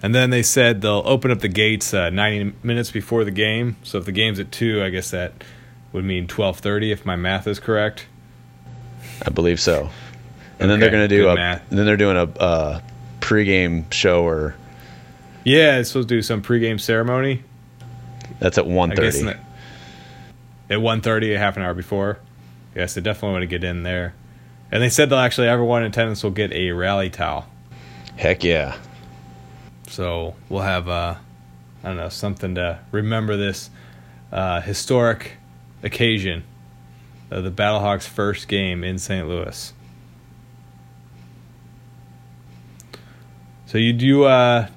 And 0.04 0.14
then 0.14 0.30
they 0.30 0.44
said 0.44 0.82
they'll 0.82 1.02
open 1.06 1.32
up 1.32 1.40
the 1.40 1.48
gates 1.48 1.92
uh, 1.92 2.12
90 2.12 2.54
minutes 2.62 2.92
before 2.92 3.26
the 3.26 3.32
game. 3.32 3.78
So 3.82 3.98
if 3.98 4.06
the 4.06 4.12
game's 4.12 4.40
at 4.40 4.52
two, 4.52 4.84
I 4.84 4.90
guess 4.90 5.10
that 5.10 5.44
would 5.92 6.06
mean 6.06 6.28
12:30 6.28 6.92
if 6.92 7.04
my 7.04 7.16
math 7.16 7.48
is 7.48 7.60
correct. 7.60 8.06
I 9.26 9.32
believe 9.32 9.60
so. 9.60 9.90
And 10.60 10.64
okay, 10.64 10.68
then 10.68 10.80
they're 10.80 10.90
going 10.90 11.10
to 11.10 11.16
do 11.16 11.30
a 11.30 11.36
math. 11.36 11.70
then 11.70 11.86
they're 11.86 11.98
doing 11.98 12.18
a 12.18 12.24
uh, 12.24 12.82
pregame 13.20 13.92
show 13.92 14.24
or 14.24 14.56
Yeah, 15.44 15.78
it's 15.78 15.90
supposed 15.90 16.10
to 16.10 16.16
do 16.16 16.22
some 16.22 16.42
pregame 16.42 16.80
ceremony. 16.80 17.44
That's 18.40 18.58
at 18.58 18.66
1.30. 18.66 19.40
At 20.70 20.80
1.30, 20.80 21.36
a 21.36 21.40
half 21.40 21.58
an 21.58 21.64
hour 21.64 21.74
before. 21.74 22.20
Yes, 22.76 22.94
they 22.94 23.02
definitely 23.02 23.32
want 23.32 23.44
to 23.44 23.48
get 23.48 23.64
in 23.64 23.84
there. 23.84 24.14
And 24.72 24.84
they 24.84 24.90
said 24.90 25.10
they'll 25.10 25.20
actually, 25.20 25.48
everyone 25.48 25.84
in 25.84 25.90
attendance 25.90 26.24
will 26.24 26.32
get 26.32 26.52
a 26.52 26.72
rally 26.72 27.10
towel. 27.10 27.48
Heck 28.18 28.44
yeah. 28.44 28.78
So 29.88 30.36
we'll 30.50 30.62
have, 30.62 30.90
uh, 30.90 31.16
I 31.84 31.88
don't 31.88 31.98
know, 31.98 32.10
something 32.10 32.56
to 32.56 32.80
remember 32.92 33.38
this 33.38 33.70
uh, 34.32 34.62
historic 34.62 35.38
occasion 35.84 36.44
of 37.32 37.44
the 37.44 37.52
Battlehawks' 37.52 38.04
first 38.04 38.48
game 38.48 38.84
in 38.84 38.98
St. 38.98 39.28
Louis. 39.28 39.74
So 43.68 43.78
you 43.78 43.92
do, 43.92 44.24
uh, 44.24 44.68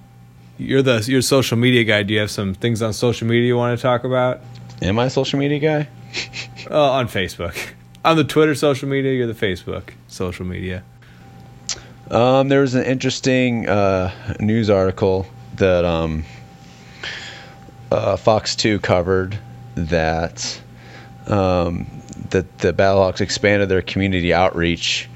you're 0.58 0.82
the 0.82 1.04
you're 1.06 1.22
social 1.22 1.56
media 1.56 1.84
guy. 1.84 2.02
Do 2.02 2.12
you 2.12 2.18
have 2.18 2.30
some 2.30 2.54
things 2.54 2.82
on 2.82 2.92
social 2.92 3.28
media 3.28 3.46
you 3.46 3.56
want 3.56 3.78
to 3.78 3.80
talk 3.80 4.02
about? 4.02 4.40
Am 4.82 4.98
I 4.98 5.06
a 5.06 5.10
social 5.10 5.38
media 5.38 5.60
guy? 5.60 5.88
on 6.70 7.06
Facebook. 7.06 7.56
On 8.04 8.16
the 8.16 8.24
Twitter 8.24 8.56
social 8.56 8.88
media, 8.88 9.12
you're 9.12 9.32
the 9.32 9.32
Facebook 9.32 9.90
social 10.08 10.44
media. 10.44 10.82
Um, 12.10 12.48
there 12.48 12.62
was 12.62 12.74
an 12.74 12.82
interesting 12.82 13.68
uh, 13.68 14.12
news 14.40 14.68
article 14.68 15.24
that 15.54 15.84
um, 15.84 16.24
uh, 17.92 18.16
Fox 18.16 18.56
2 18.56 18.80
covered 18.80 19.38
that 19.76 20.60
um, 21.28 21.86
that 22.30 22.58
the 22.58 22.72
Battlehawks 22.72 23.20
expanded 23.20 23.68
their 23.68 23.82
community 23.82 24.34
outreach 24.34 25.08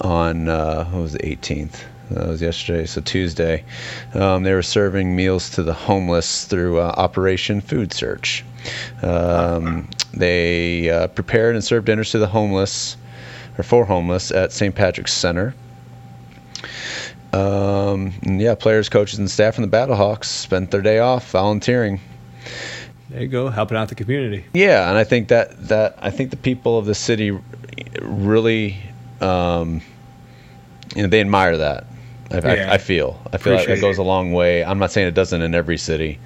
on 0.00 0.48
uh, 0.48 0.86
what 0.86 1.02
was 1.02 1.12
the 1.12 1.18
18th. 1.18 1.84
That 2.10 2.26
was 2.26 2.40
yesterday, 2.40 2.86
so 2.86 3.00
Tuesday. 3.00 3.64
Um, 4.14 4.42
they 4.42 4.54
were 4.54 4.62
serving 4.62 5.14
meals 5.14 5.50
to 5.50 5.62
the 5.62 5.74
homeless 5.74 6.44
through 6.44 6.78
uh, 6.80 6.94
Operation 6.96 7.60
Food 7.60 7.92
Search. 7.92 8.44
Um, 9.02 9.88
they 10.14 10.90
uh, 10.90 11.08
prepared 11.08 11.54
and 11.54 11.62
served 11.62 11.86
dinners 11.86 12.10
to 12.12 12.18
the 12.18 12.26
homeless, 12.26 12.96
or 13.58 13.64
for 13.64 13.84
homeless, 13.84 14.30
at 14.30 14.52
St. 14.52 14.74
Patrick's 14.74 15.12
Center. 15.12 15.54
Um, 17.32 18.14
yeah, 18.22 18.54
players, 18.54 18.88
coaches, 18.88 19.18
and 19.18 19.30
staff 19.30 19.54
from 19.54 19.68
the 19.68 19.76
Battlehawks 19.76 20.24
spent 20.24 20.70
their 20.70 20.80
day 20.80 20.98
off 20.98 21.30
volunteering. 21.30 22.00
There 23.10 23.22
you 23.22 23.28
go, 23.28 23.48
helping 23.48 23.76
out 23.76 23.88
the 23.88 23.94
community. 23.94 24.44
Yeah, 24.54 24.88
and 24.88 24.96
I 24.96 25.04
think 25.04 25.28
that 25.28 25.68
that 25.68 25.98
I 25.98 26.10
think 26.10 26.30
the 26.30 26.36
people 26.36 26.78
of 26.78 26.86
the 26.86 26.94
city 26.94 27.38
really, 28.00 28.76
um, 29.20 29.82
you 30.96 31.02
know, 31.02 31.08
they 31.08 31.20
admire 31.20 31.58
that. 31.58 31.86
I, 32.30 32.36
yeah. 32.36 32.70
I, 32.70 32.74
I 32.74 32.78
feel. 32.78 33.20
I 33.32 33.38
feel 33.38 33.54
Appreciate 33.54 33.68
like 33.68 33.78
it 33.78 33.80
goes 33.80 33.98
a 33.98 34.02
long 34.02 34.32
way. 34.32 34.64
I'm 34.64 34.78
not 34.78 34.92
saying 34.92 35.08
it 35.08 35.14
doesn't 35.14 35.40
in 35.40 35.54
every 35.54 35.78
city, 35.78 36.18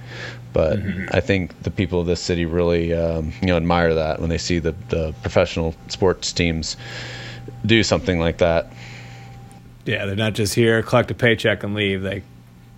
but 0.52 0.78
mm-hmm. 0.78 1.06
I 1.12 1.20
think 1.20 1.62
the 1.62 1.70
people 1.70 2.00
of 2.00 2.06
this 2.06 2.20
city 2.20 2.44
really, 2.44 2.92
um, 2.92 3.32
you 3.40 3.46
know, 3.46 3.56
admire 3.56 3.94
that 3.94 4.20
when 4.20 4.28
they 4.28 4.38
see 4.38 4.58
the, 4.58 4.74
the 4.88 5.14
professional 5.22 5.74
sports 5.88 6.32
teams 6.32 6.76
do 7.64 7.82
something 7.82 8.18
like 8.18 8.38
that. 8.38 8.72
Yeah, 9.84 10.06
they're 10.06 10.16
not 10.16 10.34
just 10.34 10.54
here 10.54 10.82
collect 10.82 11.10
a 11.10 11.14
paycheck 11.14 11.62
and 11.62 11.74
leave. 11.74 12.02
They 12.02 12.22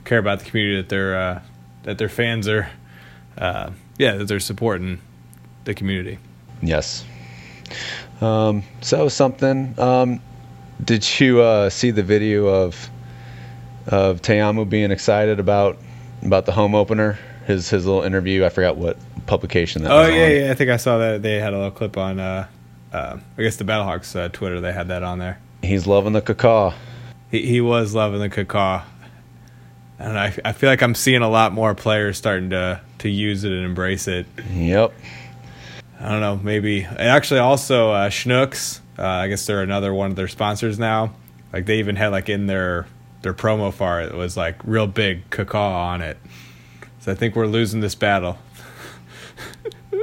care 0.04 0.18
about 0.18 0.40
the 0.40 0.50
community 0.50 0.82
that 0.82 0.88
their 0.88 1.18
uh, 1.18 1.42
that 1.84 1.98
their 1.98 2.08
fans 2.08 2.48
are, 2.48 2.68
uh, 3.38 3.70
yeah, 3.98 4.16
that 4.16 4.28
they're 4.28 4.40
supporting 4.40 5.00
the 5.64 5.74
community. 5.74 6.18
Yes. 6.62 7.04
Um, 8.20 8.62
so 8.80 9.08
something. 9.08 9.78
Um, 9.78 10.20
did 10.82 11.20
you 11.20 11.40
uh, 11.40 11.70
see 11.70 11.90
the 11.90 12.02
video 12.02 12.46
of 12.46 12.90
of 13.86 14.22
Ta'amu 14.22 14.64
being 14.64 14.90
excited 14.90 15.40
about 15.40 15.78
about 16.22 16.46
the 16.46 16.52
home 16.52 16.74
opener. 16.74 17.18
His 17.46 17.68
his 17.68 17.86
little 17.86 18.02
interview. 18.02 18.44
I 18.44 18.48
forgot 18.48 18.76
what 18.76 18.96
publication 19.26 19.82
that. 19.82 19.92
Oh 19.92 20.06
yeah, 20.06 20.24
on. 20.24 20.30
yeah. 20.30 20.50
I 20.50 20.54
think 20.54 20.70
I 20.70 20.76
saw 20.76 20.98
that 20.98 21.22
they 21.22 21.38
had 21.40 21.52
a 21.52 21.56
little 21.56 21.70
clip 21.70 21.96
on. 21.96 22.18
Uh, 22.18 22.46
uh, 22.92 23.18
I 23.36 23.42
guess 23.42 23.56
the 23.56 23.64
Battlehawks 23.64 24.16
uh, 24.16 24.28
Twitter. 24.28 24.60
They 24.60 24.72
had 24.72 24.88
that 24.88 25.02
on 25.02 25.18
there. 25.18 25.40
He's 25.62 25.86
loving 25.86 26.12
the 26.12 26.22
caca. 26.22 26.74
He 27.30 27.46
he 27.46 27.60
was 27.60 27.94
loving 27.94 28.20
the 28.20 28.30
caca, 28.30 28.84
and 29.98 30.18
I 30.18 30.34
I 30.44 30.52
feel 30.52 30.70
like 30.70 30.82
I'm 30.82 30.94
seeing 30.94 31.22
a 31.22 31.28
lot 31.28 31.52
more 31.52 31.74
players 31.74 32.16
starting 32.16 32.50
to 32.50 32.80
to 32.98 33.08
use 33.08 33.44
it 33.44 33.52
and 33.52 33.64
embrace 33.64 34.08
it. 34.08 34.26
Yep. 34.50 34.92
I 36.00 36.08
don't 36.10 36.20
know. 36.20 36.36
Maybe 36.36 36.82
and 36.82 37.00
actually 37.00 37.40
also 37.40 37.90
uh, 37.90 38.10
Schnucks. 38.10 38.80
Uh, 38.98 39.06
I 39.06 39.28
guess 39.28 39.44
they're 39.46 39.62
another 39.62 39.92
one 39.92 40.10
of 40.10 40.16
their 40.16 40.28
sponsors 40.28 40.78
now. 40.78 41.14
Like 41.52 41.66
they 41.66 41.78
even 41.78 41.96
had 41.96 42.08
like 42.08 42.28
in 42.28 42.46
their 42.46 42.86
their 43.24 43.34
promo 43.34 43.72
for 43.72 44.00
it 44.00 44.14
was 44.14 44.36
like 44.36 44.56
real 44.64 44.86
big 44.86 45.28
caca 45.30 45.56
on 45.56 46.00
it. 46.00 46.16
So 47.00 47.10
I 47.10 47.16
think 47.16 47.34
we're 47.34 47.46
losing 47.46 47.80
this 47.80 47.96
battle. 47.96 48.38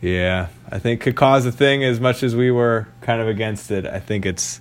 yeah, 0.00 0.48
I 0.68 0.80
think 0.80 1.02
caca's 1.02 1.46
a 1.46 1.52
thing 1.52 1.84
as 1.84 2.00
much 2.00 2.24
as 2.24 2.34
we 2.34 2.50
were 2.50 2.88
kind 3.02 3.20
of 3.20 3.28
against 3.28 3.70
it. 3.70 3.86
I 3.86 4.00
think 4.00 4.26
it's 4.26 4.60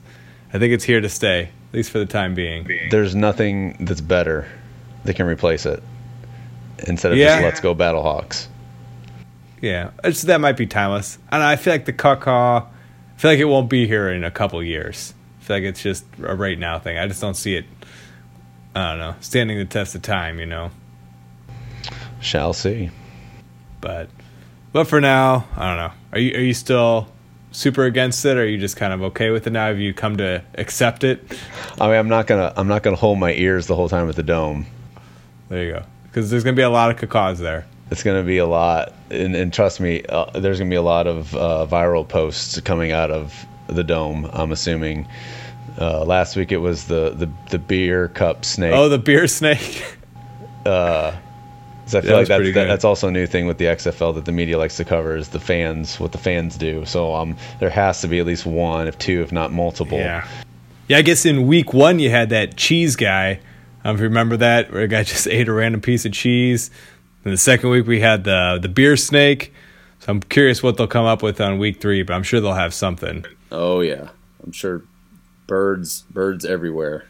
I 0.54 0.60
think 0.60 0.74
it's 0.74 0.84
here 0.84 1.02
to 1.02 1.10
stay, 1.10 1.50
at 1.70 1.74
least 1.74 1.90
for 1.90 1.98
the 1.98 2.06
time 2.06 2.36
being. 2.36 2.70
There's 2.92 3.16
nothing 3.16 3.78
that's 3.80 4.02
better 4.02 4.48
that 5.06 5.16
can 5.16 5.26
replace 5.26 5.66
it 5.66 5.82
instead 6.88 7.12
of 7.14 7.18
yeah. 7.18 7.38
just 7.38 7.44
let's 7.44 7.60
go 7.62 7.74
Battlehawks. 7.74 8.48
Yeah, 9.62 9.92
it's 10.04 10.22
that 10.24 10.40
might 10.40 10.58
be 10.58 10.68
timeless. 10.68 11.18
And 11.32 11.42
I 11.42 11.56
feel 11.56 11.74
like 11.74 11.86
the 11.86 11.94
caca 11.94 12.68
I 13.16 13.18
feel 13.18 13.32
like 13.32 13.40
it 13.40 13.46
won't 13.46 13.70
be 13.70 13.88
here 13.88 14.10
in 14.10 14.24
a 14.24 14.32
couple 14.32 14.62
years 14.62 15.15
feel 15.46 15.58
like 15.58 15.64
it's 15.64 15.84
just 15.84 16.06
a 16.24 16.36
right 16.36 16.58
now 16.58 16.80
thing. 16.80 16.98
I 16.98 17.08
just 17.08 17.22
don't 17.22 17.36
see 17.36 17.56
it. 17.56 17.66
I 18.74 18.90
don't 18.90 19.00
know, 19.00 19.16
standing 19.22 19.58
the 19.58 19.66
test 19.66 19.96
of 19.96 20.02
time. 20.02 20.40
You 20.40 20.48
know. 20.48 20.72
Shall 22.20 22.54
see. 22.54 22.90
But, 23.80 24.10
but 24.74 24.86
for 24.86 25.00
now, 25.00 25.46
I 25.56 25.68
don't 25.68 25.78
know. 25.78 25.92
Are 26.14 26.20
you 26.20 26.36
are 26.36 26.42
you 26.42 26.54
still 26.56 27.08
super 27.52 27.86
against 27.86 28.26
it, 28.26 28.38
or 28.38 28.42
are 28.42 28.46
you 28.46 28.58
just 28.58 28.78
kind 28.78 28.92
of 28.92 29.04
okay 29.04 29.30
with 29.30 29.46
it 29.46 29.52
now? 29.52 29.68
Have 29.68 29.80
you 29.80 29.94
come 29.94 30.18
to 30.18 30.44
accept 30.56 31.04
it? 31.04 31.24
I 31.80 31.88
mean, 31.88 31.96
I'm 31.98 32.10
not 32.10 32.26
gonna 32.26 32.52
I'm 32.58 32.68
not 32.68 32.82
gonna 32.82 32.96
hold 32.96 33.20
my 33.20 33.34
ears 33.34 33.68
the 33.68 33.76
whole 33.76 33.90
time 33.90 34.10
at 34.10 34.16
the 34.16 34.24
dome. 34.24 34.66
There 35.50 35.64
you 35.64 35.72
go. 35.74 35.84
Because 36.06 36.32
there's 36.32 36.44
gonna 36.44 36.56
be 36.56 36.64
a 36.64 36.70
lot 36.70 36.90
of 36.90 36.98
cacaws 36.98 37.40
there. 37.40 37.68
It's 37.92 38.02
gonna 38.02 38.24
be 38.24 38.40
a 38.40 38.48
lot, 38.48 38.94
and, 39.12 39.36
and 39.36 39.54
trust 39.54 39.80
me, 39.80 40.04
uh, 40.10 40.40
there's 40.40 40.58
gonna 40.58 40.72
be 40.72 40.76
a 40.76 40.82
lot 40.82 41.06
of 41.06 41.36
uh, 41.36 41.68
viral 41.70 42.08
posts 42.08 42.60
coming 42.62 42.92
out 42.92 43.12
of 43.12 43.46
the 43.68 43.84
dome. 43.84 44.30
I'm 44.34 44.52
assuming. 44.52 45.08
Uh, 45.78 46.06
last 46.06 46.38
week 46.38 46.54
it 46.54 46.58
was 46.58 46.86
the, 46.86 47.10
the 47.10 47.30
the 47.50 47.60
beer 47.60 48.08
cup 48.08 48.46
snake. 48.46 48.74
Oh, 48.74 48.88
the 48.88 48.98
beer 48.98 49.28
snake. 49.28 49.84
uh, 50.66 51.14
so 51.88 52.00
I 52.00 52.02
feel 52.02 52.18
like 52.18 52.28
that's 52.28 52.54
that, 52.54 52.66
that's 52.66 52.86
also 52.86 53.10
a 53.10 53.12
new 53.12 53.28
thing 53.28 53.46
with 53.46 53.60
the 53.60 53.66
XFL 53.66 54.16
that 54.16 54.26
the 54.26 54.32
media 54.32 54.58
likes 54.58 54.78
to 54.78 54.86
cover 54.86 55.16
is 55.16 55.30
the 55.30 55.40
fans, 55.40 56.00
what 56.00 56.12
the 56.12 56.18
fans 56.18 56.58
do. 56.58 56.84
So 56.86 57.14
um, 57.14 57.38
there 57.60 57.70
has 57.70 58.02
to 58.02 58.08
be 58.08 58.20
at 58.20 58.26
least 58.26 58.46
one, 58.46 58.88
if 58.88 58.98
two, 58.98 59.22
if 59.22 59.32
not 59.32 59.52
multiple. 59.52 60.00
Yeah. 60.00 60.28
Yeah, 60.88 60.98
I 60.98 61.02
guess 61.04 61.26
in 61.26 61.46
week 61.46 61.74
one 61.74 62.00
you 62.00 62.10
had 62.10 62.30
that 62.30 62.58
cheese 62.58 62.96
guy. 62.96 63.40
Um, 63.84 63.96
if 63.96 64.02
you 64.02 64.08
remember 64.08 64.38
that, 64.38 64.72
where 64.72 64.84
a 64.84 64.88
guy 64.88 65.04
just 65.04 65.28
ate 65.28 65.48
a 65.48 65.54
random 65.54 65.82
piece 65.82 66.06
of 66.06 66.12
cheese. 66.12 66.72
And 67.24 67.34
the 67.34 67.38
second 67.38 67.70
week 67.70 67.86
we 67.86 68.00
had 68.00 68.24
the 68.24 68.60
the 68.62 68.70
beer 68.70 68.98
snake. 68.98 69.54
So 70.00 70.12
I'm 70.12 70.22
curious 70.22 70.64
what 70.64 70.78
they'll 70.78 70.88
come 70.88 71.06
up 71.06 71.22
with 71.22 71.40
on 71.40 71.60
week 71.60 71.82
three, 71.82 72.02
but 72.04 72.14
I'm 72.14 72.24
sure 72.24 72.42
they'll 72.42 72.54
have 72.54 72.74
something. 72.74 73.26
Oh 73.52 73.82
yeah, 73.82 74.10
I'm 74.44 74.52
sure 74.52 74.84
birds, 75.48 76.04
birds 76.04 76.46
everywhere. 76.46 77.06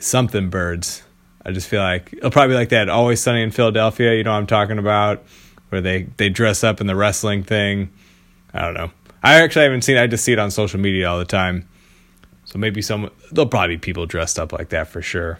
Something 0.00 0.50
birds. 0.50 1.02
I 1.44 1.52
just 1.52 1.68
feel 1.68 1.80
like 1.80 2.12
it'll 2.12 2.30
probably 2.30 2.54
be 2.54 2.58
like 2.58 2.68
that. 2.70 2.88
Always 2.88 3.20
Sunny 3.20 3.42
in 3.42 3.50
Philadelphia. 3.50 4.14
You 4.14 4.24
know 4.24 4.32
what 4.32 4.38
I'm 4.38 4.46
talking 4.46 4.78
about, 4.78 5.24
where 5.70 5.80
they 5.80 6.02
they 6.16 6.28
dress 6.28 6.62
up 6.62 6.80
in 6.80 6.86
the 6.86 6.96
wrestling 6.96 7.42
thing. 7.42 7.90
I 8.52 8.62
don't 8.62 8.74
know. 8.74 8.90
I 9.22 9.42
actually 9.42 9.64
haven't 9.64 9.82
seen. 9.82 9.96
I 9.96 10.06
just 10.06 10.24
see 10.24 10.32
it 10.32 10.38
on 10.38 10.50
social 10.50 10.80
media 10.80 11.08
all 11.08 11.18
the 11.18 11.24
time. 11.24 11.68
So 12.44 12.58
maybe 12.58 12.80
some 12.82 13.10
there'll 13.32 13.48
probably 13.48 13.76
be 13.76 13.80
people 13.80 14.06
dressed 14.06 14.38
up 14.38 14.52
like 14.52 14.70
that 14.70 14.88
for 14.88 15.02
sure. 15.02 15.38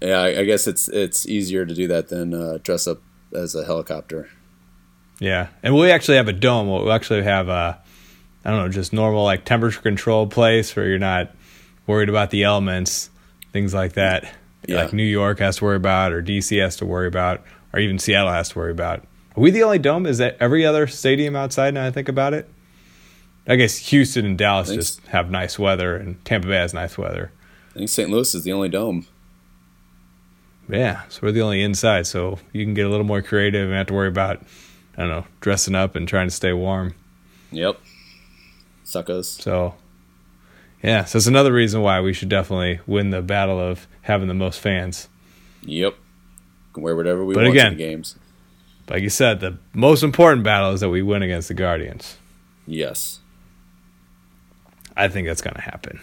Yeah, 0.00 0.22
I, 0.22 0.44
guess 0.44 0.66
it's 0.66 0.88
it's 0.88 1.26
easier 1.26 1.66
to 1.66 1.74
do 1.74 1.88
that 1.88 2.08
than 2.08 2.32
uh, 2.32 2.58
dress 2.62 2.86
up 2.86 3.02
as 3.34 3.54
a 3.54 3.64
helicopter. 3.64 4.28
Yeah, 5.18 5.48
and 5.62 5.74
we 5.74 5.90
actually 5.90 6.18
have 6.18 6.28
a 6.28 6.32
dome. 6.32 6.68
We'll 6.68 6.92
actually 6.92 7.24
have 7.24 7.48
a 7.48 7.80
I 8.44 8.50
don't 8.50 8.60
know, 8.60 8.68
just 8.68 8.92
normal 8.92 9.24
like 9.24 9.44
temperature 9.44 9.80
control 9.80 10.26
place 10.26 10.74
where 10.74 10.88
you're 10.88 10.98
not 10.98 11.34
worried 11.86 12.08
about 12.08 12.30
the 12.30 12.44
elements, 12.44 13.10
things 13.52 13.74
like 13.74 13.94
that. 13.94 14.32
Yeah. 14.66 14.82
Like 14.82 14.92
New 14.92 15.04
York 15.04 15.38
has 15.40 15.56
to 15.56 15.64
worry 15.64 15.76
about, 15.76 16.12
or 16.12 16.22
DC 16.22 16.60
has 16.60 16.76
to 16.76 16.86
worry 16.86 17.08
about, 17.08 17.42
or 17.72 17.80
even 17.80 17.98
Seattle 17.98 18.32
has 18.32 18.50
to 18.50 18.58
worry 18.58 18.70
about. 18.70 19.00
Are 19.36 19.40
we 19.40 19.50
the 19.50 19.62
only 19.62 19.78
dome? 19.78 20.06
Is 20.06 20.18
that 20.18 20.36
every 20.40 20.64
other 20.64 20.86
stadium 20.86 21.36
outside 21.36 21.74
now 21.74 21.86
I 21.86 21.90
think 21.90 22.08
about 22.08 22.34
it? 22.34 22.48
I 23.46 23.56
guess 23.56 23.78
Houston 23.78 24.26
and 24.26 24.36
Dallas 24.36 24.68
just 24.68 25.06
have 25.06 25.30
nice 25.30 25.58
weather, 25.58 25.96
and 25.96 26.22
Tampa 26.24 26.48
Bay 26.48 26.56
has 26.56 26.74
nice 26.74 26.98
weather. 26.98 27.32
I 27.70 27.78
think 27.78 27.88
St. 27.88 28.10
Louis 28.10 28.34
is 28.34 28.44
the 28.44 28.52
only 28.52 28.68
dome. 28.68 29.06
Yeah, 30.68 31.02
so 31.08 31.20
we're 31.22 31.32
the 31.32 31.40
only 31.40 31.62
inside, 31.62 32.06
so 32.06 32.38
you 32.52 32.64
can 32.64 32.74
get 32.74 32.84
a 32.84 32.90
little 32.90 33.06
more 33.06 33.22
creative 33.22 33.68
and 33.68 33.78
have 33.78 33.86
to 33.86 33.94
worry 33.94 34.08
about, 34.08 34.42
I 34.98 35.02
don't 35.02 35.08
know, 35.08 35.26
dressing 35.40 35.74
up 35.74 35.96
and 35.96 36.06
trying 36.06 36.28
to 36.28 36.34
stay 36.34 36.52
warm. 36.52 36.94
Yep 37.52 37.80
suckers. 38.88 39.28
So, 39.28 39.74
Yeah, 40.82 41.04
so 41.04 41.18
it's 41.18 41.26
another 41.26 41.52
reason 41.52 41.82
why 41.82 42.00
we 42.00 42.12
should 42.12 42.28
definitely 42.28 42.80
win 42.86 43.10
the 43.10 43.22
battle 43.22 43.60
of 43.60 43.86
having 44.02 44.28
the 44.28 44.34
most 44.34 44.60
fans. 44.60 45.08
Yep. 45.62 45.94
Can 46.72 46.82
wear 46.82 46.96
whatever 46.96 47.24
we 47.24 47.34
but 47.34 47.44
want 47.44 47.54
again, 47.54 47.72
in 47.72 47.78
the 47.78 47.84
games. 47.84 48.16
Like 48.88 49.02
you 49.02 49.10
said, 49.10 49.40
the 49.40 49.58
most 49.74 50.02
important 50.02 50.44
battle 50.44 50.72
is 50.72 50.80
that 50.80 50.88
we 50.88 51.02
win 51.02 51.22
against 51.22 51.48
the 51.48 51.54
Guardians. 51.54 52.16
Yes. 52.66 53.20
I 54.96 55.08
think 55.08 55.26
that's 55.28 55.42
going 55.42 55.54
to 55.54 55.60
happen. 55.60 56.00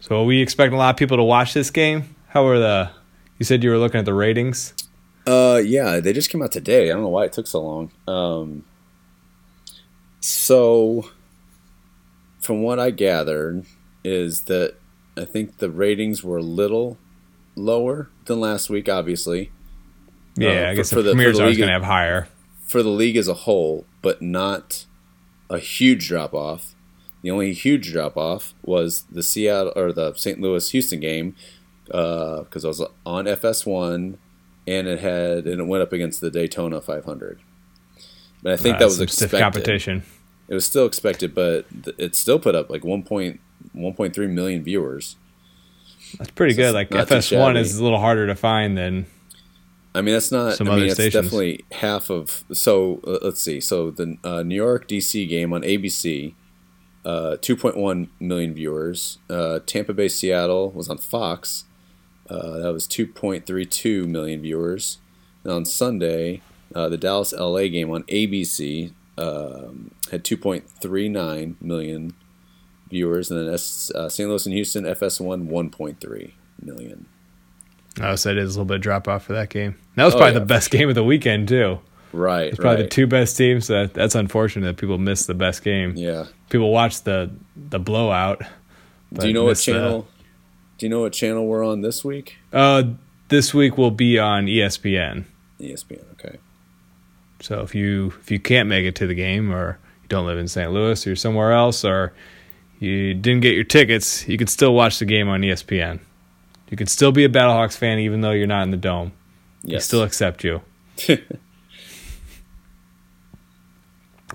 So 0.00 0.22
are 0.22 0.24
we 0.24 0.40
expect 0.40 0.72
a 0.72 0.76
lot 0.76 0.90
of 0.90 0.96
people 0.96 1.16
to 1.18 1.22
watch 1.22 1.52
this 1.52 1.70
game? 1.70 2.14
How 2.28 2.44
were 2.44 2.58
the? 2.58 2.90
You 3.38 3.44
said 3.44 3.62
you 3.62 3.70
were 3.70 3.78
looking 3.78 3.98
at 3.98 4.04
the 4.04 4.14
ratings. 4.14 4.74
Uh, 5.26 5.60
yeah, 5.62 6.00
they 6.00 6.12
just 6.12 6.30
came 6.30 6.42
out 6.42 6.50
today. 6.52 6.90
I 6.90 6.94
don't 6.94 7.02
know 7.02 7.08
why 7.08 7.24
it 7.24 7.32
took 7.32 7.46
so 7.46 7.62
long. 7.62 7.90
Um, 8.06 8.64
so, 10.20 11.10
from 12.40 12.62
what 12.62 12.78
I 12.78 12.90
gathered, 12.90 13.64
is 14.04 14.44
that 14.44 14.74
I 15.16 15.24
think 15.24 15.58
the 15.58 15.70
ratings 15.70 16.22
were 16.22 16.38
a 16.38 16.42
little 16.42 16.98
lower 17.56 18.10
than 18.26 18.40
last 18.40 18.70
week. 18.70 18.88
Obviously, 18.88 19.50
yeah, 20.36 20.66
uh, 20.66 20.70
I 20.70 20.74
guess 20.74 20.90
for, 20.90 21.02
the, 21.02 21.12
Premier's 21.12 21.40
always 21.40 21.58
going 21.58 21.68
to 21.68 21.72
have 21.72 21.84
higher 21.84 22.28
for 22.66 22.82
the 22.82 22.90
league 22.90 23.16
as 23.16 23.28
a 23.28 23.34
whole, 23.34 23.86
but 24.02 24.22
not 24.22 24.84
a 25.50 25.58
huge 25.58 26.06
drop 26.06 26.34
off. 26.34 26.74
The 27.22 27.30
only 27.30 27.52
huge 27.52 27.90
drop 27.90 28.16
off 28.16 28.54
was 28.62 29.02
the 29.10 29.22
Seattle 29.22 29.72
or 29.74 29.92
the 29.92 30.14
St. 30.14 30.40
Louis 30.40 30.70
Houston 30.70 31.00
game 31.00 31.34
because 31.86 32.64
uh, 32.64 32.68
I 32.68 32.68
was 32.68 32.82
on 33.04 33.24
FS1 33.24 34.18
and 34.66 34.86
it 34.86 35.00
had 35.00 35.46
and 35.46 35.60
it 35.60 35.66
went 35.66 35.82
up 35.82 35.92
against 35.92 36.20
the 36.20 36.30
Daytona 36.30 36.80
500. 36.80 37.40
But 38.42 38.52
I 38.52 38.56
think 38.56 38.76
uh, 38.76 38.80
that 38.80 38.84
was 38.84 39.00
expected. 39.00 39.40
competition. 39.40 40.04
It 40.48 40.54
was 40.54 40.64
still 40.64 40.86
expected, 40.86 41.34
but 41.34 41.66
it 41.98 42.14
still 42.14 42.38
put 42.38 42.54
up 42.54 42.70
like 42.70 42.82
1.1.3 42.82 44.30
million 44.30 44.64
viewers. 44.64 45.16
That's 46.16 46.30
pretty 46.30 46.54
so 46.54 46.62
good. 46.62 46.74
Like 46.74 46.90
FS1 46.90 47.58
is 47.58 47.78
a 47.78 47.82
little 47.82 47.98
harder 47.98 48.26
to 48.26 48.34
find 48.34 48.76
than. 48.76 49.06
I 49.94 50.00
mean, 50.00 50.14
that's 50.14 50.32
not. 50.32 50.54
Some 50.54 50.68
I 50.70 50.76
mean, 50.76 50.84
it's 50.84 50.94
stations. 50.94 51.24
definitely 51.24 51.64
half 51.72 52.10
of. 52.10 52.44
So 52.52 53.00
uh, 53.06 53.18
let's 53.22 53.42
see. 53.42 53.60
So 53.60 53.90
the 53.90 54.16
uh, 54.24 54.42
New 54.42 54.54
York 54.54 54.88
DC 54.88 55.28
game 55.28 55.52
on 55.52 55.62
ABC, 55.62 56.34
uh, 57.04 57.36
2.1 57.40 58.08
million 58.20 58.54
viewers. 58.54 59.18
Uh, 59.28 59.60
Tampa 59.66 59.92
Bay 59.92 60.08
Seattle 60.08 60.70
was 60.70 60.88
on 60.88 60.98
Fox, 60.98 61.64
uh, 62.28 62.58
that 62.58 62.72
was 62.72 62.86
2.32 62.86 64.06
million 64.06 64.42
viewers. 64.42 64.98
And 65.44 65.52
on 65.52 65.64
Sunday, 65.64 66.42
uh, 66.74 66.88
the 66.88 66.98
Dallas 66.98 67.32
LA 67.32 67.68
game 67.68 67.90
on 67.90 68.02
ABC 68.04 68.92
um, 69.18 69.90
had 70.10 70.24
2.39 70.24 71.60
million 71.60 72.14
viewers, 72.88 73.30
and 73.30 73.40
then 73.40 73.54
S- 73.54 73.90
uh, 73.94 74.08
St. 74.08 74.28
Louis 74.28 74.46
and 74.46 74.54
Houston 74.54 74.84
FS1 74.84 75.48
1.3 75.48 76.32
million. 76.62 77.06
Oh, 78.00 78.14
so 78.14 78.30
it 78.30 78.38
is 78.38 78.54
a 78.54 78.58
little 78.58 78.64
bit 78.66 78.76
of 78.76 78.82
drop 78.82 79.08
off 79.08 79.24
for 79.24 79.32
that 79.32 79.50
game. 79.50 79.76
That 79.96 80.04
was 80.04 80.14
oh, 80.14 80.18
probably 80.18 80.34
yeah, 80.34 80.40
the 80.40 80.46
best 80.46 80.70
sure. 80.70 80.78
game 80.78 80.88
of 80.88 80.94
the 80.94 81.04
weekend 81.04 81.48
too. 81.48 81.80
Right, 82.12 82.48
it's 82.48 82.56
probably 82.56 82.82
right. 82.82 82.90
the 82.90 82.94
two 82.94 83.06
best 83.06 83.36
teams. 83.36 83.66
That 83.66 83.92
that's 83.92 84.14
unfortunate 84.14 84.64
that 84.66 84.76
people 84.78 84.96
missed 84.96 85.26
the 85.26 85.34
best 85.34 85.62
game. 85.62 85.94
Yeah, 85.94 86.26
people 86.48 86.72
watched 86.72 87.04
the 87.04 87.30
the 87.54 87.78
blowout. 87.78 88.42
Do 89.12 89.26
you 89.26 89.34
know 89.34 89.44
what 89.44 89.58
channel? 89.58 90.02
The, 90.02 90.24
do 90.78 90.86
you 90.86 90.90
know 90.90 91.00
what 91.00 91.12
channel 91.12 91.46
we're 91.46 91.66
on 91.66 91.82
this 91.82 92.04
week? 92.04 92.36
Uh, 92.52 92.84
this 93.28 93.52
week 93.52 93.76
will 93.76 93.90
be 93.90 94.18
on 94.18 94.46
ESPN. 94.46 95.24
ESPN, 95.60 96.04
okay. 96.12 96.38
So 97.40 97.60
if 97.60 97.74
you 97.74 98.12
if 98.20 98.30
you 98.30 98.38
can't 98.40 98.68
make 98.68 98.84
it 98.84 98.94
to 98.96 99.06
the 99.06 99.14
game, 99.14 99.52
or 99.52 99.78
you 100.02 100.08
don't 100.08 100.26
live 100.26 100.38
in 100.38 100.48
St. 100.48 100.72
Louis, 100.72 101.06
or 101.06 101.10
you're 101.10 101.16
somewhere 101.16 101.52
else, 101.52 101.84
or 101.84 102.12
you 102.78 103.14
didn't 103.14 103.40
get 103.40 103.54
your 103.54 103.64
tickets, 103.64 104.26
you 104.28 104.36
can 104.36 104.46
still 104.46 104.74
watch 104.74 104.98
the 104.98 105.04
game 105.04 105.28
on 105.28 105.42
ESPN. 105.42 106.00
You 106.70 106.76
can 106.76 106.86
still 106.86 107.12
be 107.12 107.24
a 107.24 107.28
Battlehawks 107.28 107.76
fan 107.76 107.98
even 107.98 108.20
though 108.20 108.32
you're 108.32 108.46
not 108.46 108.62
in 108.62 108.70
the 108.70 108.76
dome. 108.76 109.12
Yes. 109.62 109.82
They 109.82 109.86
still 109.86 110.02
accept 110.02 110.44
you. 110.44 110.60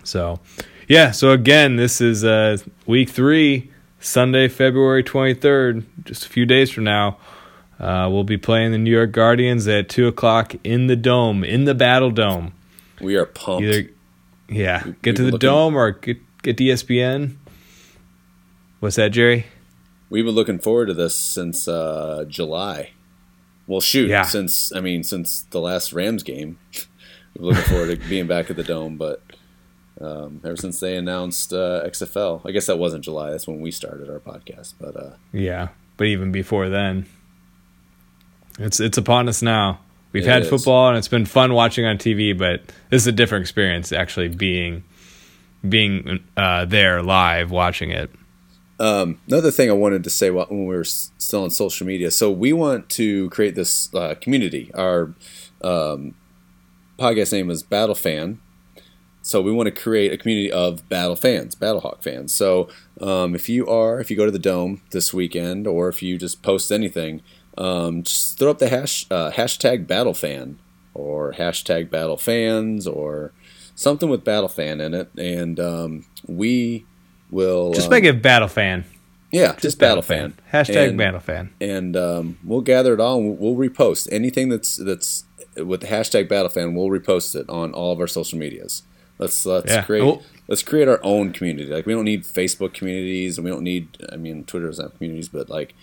so, 0.03 0.39
yeah. 0.87 1.11
So 1.11 1.31
again, 1.31 1.75
this 1.75 2.01
is 2.01 2.23
uh, 2.23 2.57
week 2.85 3.09
three 3.09 3.71
Sunday, 4.03 4.49
February 4.49 5.03
23rd, 5.03 5.85
just 6.03 6.25
a 6.25 6.29
few 6.29 6.45
days 6.45 6.69
from 6.69 6.83
now, 6.83 7.17
uh, 7.79 8.09
we'll 8.11 8.25
be 8.25 8.37
playing 8.37 8.73
the 8.73 8.77
New 8.77 8.91
York 8.91 9.13
Guardians 9.13 9.67
at 9.67 9.87
2 9.87 10.07
o'clock 10.07 10.53
in 10.63 10.87
the 10.87 10.95
Dome, 10.95 11.43
in 11.43 11.63
the 11.63 11.73
Battle 11.73 12.11
Dome. 12.11 12.53
We 13.03 13.15
are 13.15 13.25
pumped. 13.25 13.63
Either, 13.63 13.89
yeah, 14.49 14.83
we, 14.85 14.95
get 15.01 15.15
to 15.17 15.23
the 15.23 15.31
looking, 15.31 15.47
Dome 15.47 15.75
or 15.75 15.91
get, 15.91 16.17
get 16.41 16.57
to 16.57 16.63
ESPN. 16.63 17.37
What's 18.79 18.95
that, 18.95 19.09
Jerry? 19.09 19.45
We've 20.09 20.25
been 20.25 20.35
looking 20.35 20.59
forward 20.59 20.87
to 20.87 20.93
this 20.93 21.15
since 21.15 21.67
uh, 21.67 22.25
July. 22.27 22.91
Well, 23.67 23.81
shoot, 23.81 24.09
yeah. 24.09 24.23
since 24.23 24.73
I 24.75 24.81
mean, 24.81 25.03
since 25.03 25.43
the 25.43 25.59
last 25.59 25.93
Rams 25.93 26.23
game, 26.23 26.59
we're 27.37 27.47
looking 27.47 27.63
forward 27.63 27.99
to 27.99 28.07
being 28.09 28.27
back 28.27 28.49
at 28.49 28.55
the 28.55 28.63
Dome. 28.63 28.97
But 28.97 29.21
um, 30.01 30.41
ever 30.43 30.57
since 30.57 30.79
they 30.79 30.95
announced 30.95 31.53
uh, 31.53 31.83
XFL. 31.85 32.41
I 32.45 32.51
guess 32.51 32.65
that 32.67 32.77
wasn't 32.77 33.03
July. 33.03 33.31
That's 33.31 33.47
when 33.47 33.61
we 33.61 33.71
started 33.71 34.09
our 34.09 34.19
podcast. 34.19 34.73
But 34.79 34.95
uh, 34.95 35.11
yeah, 35.31 35.69
but 35.97 36.07
even 36.07 36.31
before 36.31 36.69
then, 36.69 37.05
it's 38.59 38.79
it's 38.79 38.97
upon 38.97 39.29
us 39.29 39.41
now. 39.41 39.79
We've 40.13 40.25
had 40.25 40.43
is. 40.43 40.49
football 40.49 40.89
and 40.89 40.97
it's 40.97 41.07
been 41.07 41.25
fun 41.25 41.53
watching 41.53 41.85
on 41.85 41.97
TV, 41.97 42.37
but 42.37 42.61
this 42.89 43.01
is 43.01 43.07
a 43.07 43.11
different 43.11 43.41
experience 43.41 43.91
actually 43.91 44.29
being 44.29 44.83
being 45.67 46.23
uh, 46.37 46.65
there 46.65 47.01
live 47.01 47.51
watching 47.51 47.89
it. 47.89 48.11
Um, 48.79 49.19
another 49.27 49.51
thing 49.51 49.69
I 49.69 49.73
wanted 49.73 50.03
to 50.03 50.09
say 50.09 50.29
when 50.29 50.47
we 50.49 50.75
were 50.75 50.83
still 50.83 51.43
on 51.43 51.51
social 51.51 51.87
media. 51.87 52.11
So 52.11 52.31
we 52.31 52.53
want 52.53 52.89
to 52.89 53.29
create 53.29 53.55
this 53.55 53.93
uh, 53.93 54.15
community. 54.15 54.71
Our 54.73 55.13
um, 55.63 56.15
podcast 56.99 57.31
name 57.33 57.49
is 57.49 57.63
Battle 57.63 57.95
Fan, 57.95 58.39
so 59.25 59.41
we 59.41 59.53
want 59.53 59.67
to 59.67 59.71
create 59.71 60.11
a 60.11 60.17
community 60.17 60.51
of 60.51 60.87
battle 60.89 61.15
fans, 61.15 61.55
Battlehawk 61.55 62.03
fans. 62.03 62.33
So 62.33 62.67
um, 62.99 63.35
if 63.35 63.47
you 63.47 63.65
are, 63.67 64.01
if 64.01 64.11
you 64.11 64.17
go 64.17 64.25
to 64.25 64.31
the 64.31 64.37
Dome 64.37 64.81
this 64.91 65.13
weekend, 65.13 65.65
or 65.65 65.87
if 65.87 66.03
you 66.03 66.17
just 66.17 66.43
post 66.43 66.71
anything, 66.73 67.21
um, 67.57 68.03
just 68.03 68.37
throw 68.37 68.51
up 68.51 68.59
the 68.59 68.69
hash 68.69 69.05
uh, 69.11 69.31
hashtag 69.31 69.87
Battle 69.87 70.13
Fan 70.13 70.59
or 70.93 71.33
hashtag 71.33 71.89
Battle 71.89 72.17
Fans 72.17 72.87
or 72.87 73.31
something 73.75 74.09
with 74.09 74.23
Battle 74.23 74.49
Fan 74.49 74.81
in 74.81 74.93
it, 74.93 75.09
and 75.17 75.59
um, 75.59 76.05
we 76.27 76.85
will 77.29 77.73
just 77.73 77.89
make 77.89 78.03
it 78.03 78.21
Battle 78.21 78.47
Fan. 78.47 78.85
Yeah, 79.33 79.47
just, 79.53 79.61
just 79.61 79.79
Battle, 79.79 80.03
Fan. 80.03 80.33
fan. 80.33 80.65
Hashtag 80.65 80.89
and, 80.89 80.97
Battle 80.97 81.19
Fan. 81.19 81.55
And 81.59 81.97
um, 81.97 82.37
we'll 82.43 82.61
gather 82.61 82.93
it 82.93 82.99
all. 82.99 83.17
And 83.17 83.39
we'll, 83.39 83.55
repost 83.55 84.07
anything 84.11 84.49
that's 84.49 84.75
that's 84.75 85.25
with 85.57 85.81
the 85.81 85.87
hashtag 85.87 86.29
Battle 86.29 86.49
Fan. 86.49 86.75
We'll 86.75 86.89
repost 86.89 87.35
it 87.35 87.49
on 87.49 87.73
all 87.73 87.91
of 87.91 87.99
our 87.99 88.05
social 88.05 88.37
medias. 88.37 88.83
Let's 89.17 89.43
let's 89.43 89.71
yeah. 89.71 89.81
create 89.81 90.03
well, 90.03 90.21
let's 90.47 90.61
create 90.61 90.87
our 90.87 90.99
own 91.03 91.33
community. 91.33 91.73
Like 91.73 91.87
we 91.87 91.93
don't 91.93 92.05
need 92.05 92.25
Facebook 92.25 92.75
communities, 92.75 93.39
and 93.39 93.45
we 93.45 93.49
don't 93.49 93.63
need. 93.63 93.97
I 94.11 94.17
mean, 94.17 94.43
Twitter 94.43 94.67
doesn't 94.67 94.85
have 94.85 94.97
communities, 94.97 95.29
but 95.29 95.49
like, 95.49 95.73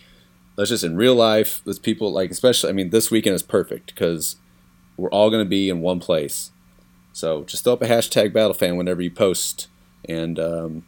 let's 0.60 0.68
just 0.68 0.84
in 0.84 0.94
real 0.94 1.14
life. 1.14 1.62
Let's 1.64 1.78
people 1.78 2.12
like, 2.12 2.30
especially. 2.30 2.68
I 2.68 2.74
mean, 2.74 2.90
this 2.90 3.10
weekend 3.10 3.34
is 3.34 3.42
perfect 3.42 3.94
because 3.94 4.36
we're 4.98 5.08
all 5.08 5.30
going 5.30 5.42
to 5.42 5.48
be 5.48 5.70
in 5.70 5.80
one 5.80 6.00
place. 6.00 6.50
So 7.14 7.44
just 7.44 7.64
throw 7.64 7.72
up 7.72 7.82
a 7.82 7.86
hashtag 7.86 8.34
Battle 8.34 8.52
Fan 8.52 8.76
whenever 8.76 9.00
you 9.00 9.10
post, 9.10 9.68
and 10.06 10.38
um, 10.38 10.84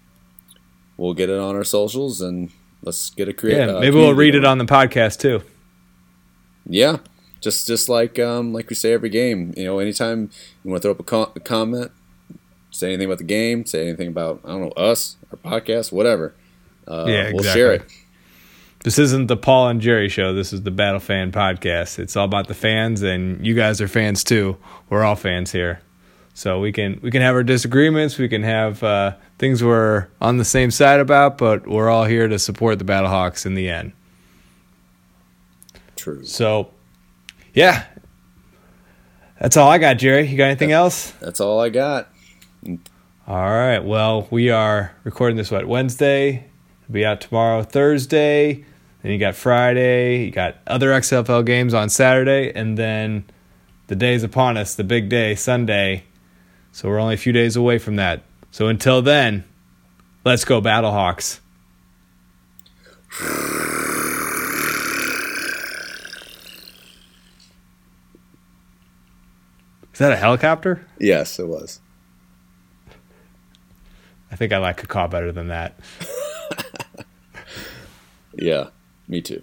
we'll 0.99 1.15
get 1.15 1.31
it 1.31 1.39
on 1.39 1.57
our 1.57 1.65
socials, 1.65 2.21
and 2.21 2.51
let's 2.83 3.09
get 3.09 3.29
a 3.29 3.33
create. 3.33 3.57
Yeah, 3.57 3.77
uh, 3.77 3.81
maybe 3.81 3.97
we'll 3.97 4.13
read 4.13 4.35
it 4.35 4.45
on 4.45 4.59
the 4.59 4.67
podcast 4.67 5.19
too. 5.19 5.43
Yeah, 6.67 6.99
just 7.41 7.67
just 7.67 7.89
like 7.89 8.19
um, 8.19 8.53
like 8.53 8.69
we 8.69 8.77
say 8.77 8.93
every 8.93 9.09
game. 9.09 9.55
You 9.57 9.65
know, 9.65 9.79
anytime 9.79 10.31
you 10.63 10.71
want 10.71 10.83
to 10.83 10.87
throw 10.87 10.93
up 10.93 11.01
a, 11.01 11.03
co- 11.03 11.33
a 11.35 11.41
comment, 11.41 11.91
say 12.71 12.89
anything 12.89 13.07
about 13.07 13.19
the 13.19 13.25
game, 13.25 13.65
say 13.65 13.89
anything 13.89 14.09
about 14.09 14.41
I 14.45 14.49
don't 14.49 14.61
know 14.61 14.73
us, 14.73 15.17
our 15.31 15.39
podcast, 15.39 15.93
whatever. 15.93 16.35
Uh, 16.87 17.07
yeah, 17.09 17.15
exactly. 17.15 17.35
we'll 17.35 17.55
share 17.55 17.73
it. 17.73 17.85
This 18.85 18.99
isn't 18.99 19.29
the 19.29 19.37
Paul 19.37 19.69
and 19.69 19.81
Jerry 19.81 20.09
show. 20.09 20.35
This 20.35 20.53
is 20.53 20.63
the 20.63 20.73
Battle 20.73 20.99
Fan 20.99 21.31
podcast. 21.31 22.01
It's 22.01 22.17
all 22.17 22.25
about 22.25 22.49
the 22.49 22.55
fans, 22.55 23.01
and 23.03 23.47
you 23.47 23.55
guys 23.55 23.81
are 23.81 23.87
fans 23.87 24.25
too. 24.25 24.57
We're 24.91 25.05
all 25.05 25.15
fans 25.15 25.53
here, 25.53 25.81
so 26.35 26.59
we 26.59 26.73
can 26.73 26.99
we 27.01 27.13
can 27.13 27.23
have 27.23 27.37
our 27.37 27.45
disagreements. 27.45 28.19
We 28.19 28.29
can 28.29 28.43
have 28.43 28.83
uh, 28.83 29.15
things 29.39 29.63
we're 29.63 30.09
on 30.21 30.39
the 30.39 30.45
same 30.45 30.73
side 30.73 30.99
about, 30.99 31.39
but 31.39 31.69
we're 31.69 31.89
all 31.89 32.07
here 32.07 32.27
to 32.27 32.41
support 32.41 32.81
the 32.81 32.85
Battlehawks 32.85 33.47
in 33.47 33.55
the 33.55 33.69
end. 33.71 33.93
True. 35.95 36.25
So, 36.25 36.73
yeah, 37.55 37.85
that's 39.41 39.57
all 39.57 39.71
I 39.71 39.79
got, 39.79 39.99
Jerry. 39.99 40.27
You 40.27 40.37
got 40.37 40.47
anything 40.47 40.71
that, 40.71 40.75
else? 40.75 41.13
That's 41.21 41.41
all 41.41 41.61
I 41.61 41.69
got. 41.69 42.09
All 43.29 43.49
right. 43.49 43.79
Well, 43.79 44.27
we 44.33 44.51
are 44.51 44.93
recording 45.05 45.37
this 45.37 45.53
what 45.53 45.69
Wednesday. 45.69 46.47
It'll 46.83 46.93
be 46.93 47.07
out 47.07 47.21
tomorrow, 47.21 47.63
Thursday. 47.63 48.65
Then 49.03 49.13
you 49.13 49.19
got 49.19 49.35
Friday, 49.35 50.25
you 50.25 50.31
got 50.31 50.57
other 50.67 50.91
XFL 50.91 51.45
games 51.45 51.75
on 51.75 51.89
Saturday, 51.89 52.53
and 52.55 52.79
then 52.79 53.25
the 53.89 53.97
day's 53.97 54.23
upon 54.23 54.57
us, 54.57 54.75
the 54.77 54.85
big 54.85 55.09
day, 55.09 55.35
Sunday. 55.35 56.05
So 56.71 56.89
we're 56.89 57.01
only 57.01 57.15
a 57.15 57.19
few 57.19 57.33
days 57.33 57.57
away 57.57 57.79
from 57.79 57.97
that. 57.97 58.23
So 58.53 58.69
until 58.69 59.03
then, 59.03 59.45
let's 60.25 60.45
go 60.45 60.61
Battlehawks. 60.61 61.41
Is 69.93 69.99
that 69.99 70.13
a 70.13 70.17
helicopter? 70.17 70.87
Yes, 70.99 71.39
it 71.39 71.47
was. 71.47 71.81
I 74.31 74.37
think 74.37 74.53
I 74.53 74.59
like 74.59 74.83
a 74.83 74.87
car 74.87 75.09
better 75.09 75.33
than 75.33 75.49
that. 75.49 75.79
yeah. 78.35 78.69
Me 79.09 79.21
too. 79.21 79.43